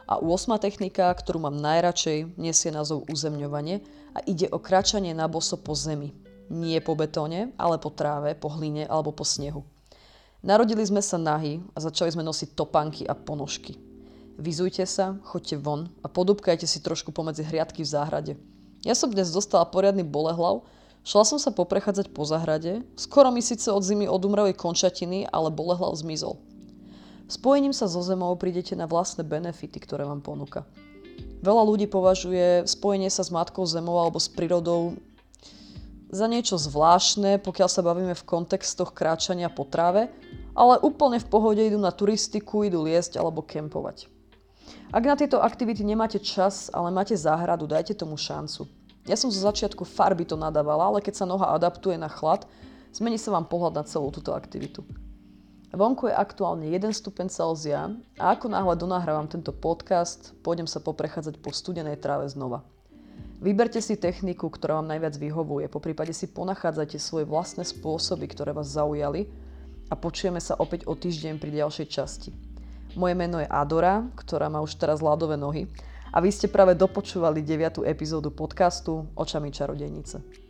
A 0.03 0.19
8. 0.19 0.51
technika, 0.59 1.15
ktorú 1.15 1.47
mám 1.47 1.55
najradšej, 1.55 2.35
nesie 2.35 2.75
názov 2.75 3.07
uzemňovanie 3.07 3.87
a 4.11 4.19
ide 4.27 4.51
o 4.51 4.59
kráčanie 4.59 5.15
na 5.15 5.31
boso 5.31 5.55
po 5.55 5.71
zemi. 5.79 6.24
Nie 6.49 6.81
po 6.81 6.93
betóne, 6.93 7.53
ale 7.57 7.81
po 7.81 7.89
tráve, 7.89 8.37
po 8.37 8.53
hline 8.53 8.85
alebo 8.85 9.09
po 9.09 9.25
snehu. 9.25 9.65
Narodili 10.45 10.85
sme 10.85 11.01
sa 11.01 11.17
nahy 11.17 11.63
a 11.73 11.81
začali 11.81 12.13
sme 12.13 12.21
nosiť 12.21 12.53
topánky 12.53 13.03
a 13.09 13.17
ponožky. 13.17 13.81
Vyzujte 14.37 14.85
sa, 14.85 15.17
choďte 15.25 15.57
von 15.57 15.89
a 16.03 16.07
podúbkajte 16.11 16.69
si 16.69 16.83
trošku 16.83 17.09
pomedzi 17.09 17.41
hriadky 17.41 17.81
v 17.81 17.89
záhrade. 17.89 18.33
Ja 18.85 18.93
som 18.93 19.09
dnes 19.09 19.33
dostala 19.33 19.65
poriadny 19.65 20.05
bolehlav, 20.05 20.61
Šla 21.05 21.21
som 21.21 21.37
sa 21.37 21.53
poprechádzať 21.53 22.17
po 22.17 22.25
zahrade, 22.25 22.81
skoro 22.97 23.29
mi 23.29 23.37
síce 23.37 23.69
od 23.69 23.85
zimy 23.85 24.09
odumreli 24.09 24.57
končatiny, 24.57 25.29
ale 25.29 25.53
bolehlav 25.53 25.93
zmizol. 25.93 26.41
Spojením 27.29 27.77
sa 27.77 27.85
so 27.85 28.01
zemou 28.01 28.33
prídete 28.41 28.73
na 28.73 28.89
vlastné 28.89 29.21
benefity, 29.21 29.77
ktoré 29.77 30.01
vám 30.01 30.25
ponúka. 30.25 30.65
Veľa 31.45 31.61
ľudí 31.61 31.85
považuje 31.85 32.65
spojenie 32.65 33.13
sa 33.13 33.21
s 33.21 33.29
Matkou 33.29 33.69
Zemou 33.69 34.01
alebo 34.01 34.17
s 34.17 34.25
prírodou 34.25 34.97
za 36.09 36.25
niečo 36.29 36.55
zvláštne, 36.57 37.41
pokiaľ 37.41 37.69
sa 37.69 37.81
bavíme 37.81 38.13
v 38.13 38.27
kontextoch 38.27 38.93
kráčania 38.93 39.49
po 39.49 39.65
tráve, 39.65 40.09
ale 40.55 40.79
úplne 40.79 41.19
v 41.19 41.27
pohode 41.27 41.61
idú 41.61 41.81
na 41.81 41.91
turistiku, 41.91 42.63
idú 42.63 42.85
liesť 42.85 43.19
alebo 43.19 43.43
kempovať. 43.43 44.07
Ak 44.93 45.03
na 45.03 45.17
tieto 45.17 45.41
aktivity 45.41 45.83
nemáte 45.83 46.21
čas, 46.21 46.71
ale 46.71 46.93
máte 46.93 47.17
záhradu, 47.17 47.67
dajte 47.67 47.97
tomu 47.97 48.15
šancu. 48.15 48.69
Ja 49.05 49.13
som 49.13 49.29
zo 49.29 49.37
začiatku 49.37 49.85
farby 49.85 50.25
to 50.25 50.33
nadávala, 50.33 50.89
ale 50.89 51.03
keď 51.03 51.21
sa 51.21 51.29
noha 51.29 51.53
adaptuje 51.53 51.93
na 51.99 52.09
chlad, 52.09 52.49
zmení 52.89 53.21
sa 53.21 53.35
vám 53.35 53.45
pohľad 53.45 53.77
na 53.77 53.83
celú 53.85 54.09
túto 54.09 54.33
aktivitu. 54.33 54.81
Vonku 55.75 56.07
je 56.07 56.15
aktuálne 56.15 56.71
1 56.71 56.95
stupeň 56.95 57.27
Celzia 57.27 57.91
a 58.15 58.31
ako 58.31 58.47
náhle 58.47 58.79
donahrávam 58.79 59.27
tento 59.27 59.51
podcast, 59.51 60.31
pôjdem 60.39 60.65
sa 60.65 60.79
poprechádzať 60.79 61.43
po 61.43 61.51
studenej 61.51 61.99
tráve 61.99 62.31
znova. 62.31 62.63
Vyberte 63.43 63.83
si 63.83 63.99
techniku, 63.99 64.47
ktorá 64.47 64.79
vám 64.79 64.87
najviac 64.87 65.19
vyhovuje, 65.19 65.67
po 65.67 65.83
prípade 65.83 66.15
si 66.15 66.31
ponachádzajte 66.31 66.95
svoje 66.95 67.27
vlastné 67.27 67.67
spôsoby, 67.67 68.31
ktoré 68.31 68.55
vás 68.55 68.71
zaujali 68.71 69.27
a 69.91 69.93
počujeme 69.99 70.39
sa 70.39 70.55
opäť 70.55 70.87
o 70.87 70.95
týždeň 70.95 71.35
pri 71.35 71.51
ďalšej 71.59 71.87
časti. 71.91 72.31
Moje 72.95 73.11
meno 73.11 73.43
je 73.43 73.51
Adora, 73.51 74.07
ktorá 74.15 74.47
má 74.47 74.63
už 74.63 74.79
teraz 74.79 75.03
ľadové 75.03 75.35
nohy 75.35 75.67
a 76.15 76.23
vy 76.23 76.31
ste 76.31 76.47
práve 76.47 76.79
dopočúvali 76.79 77.43
9. 77.43 77.83
epizódu 77.83 78.31
podcastu 78.31 79.03
Očami 79.19 79.51
čarodejnice. 79.51 80.44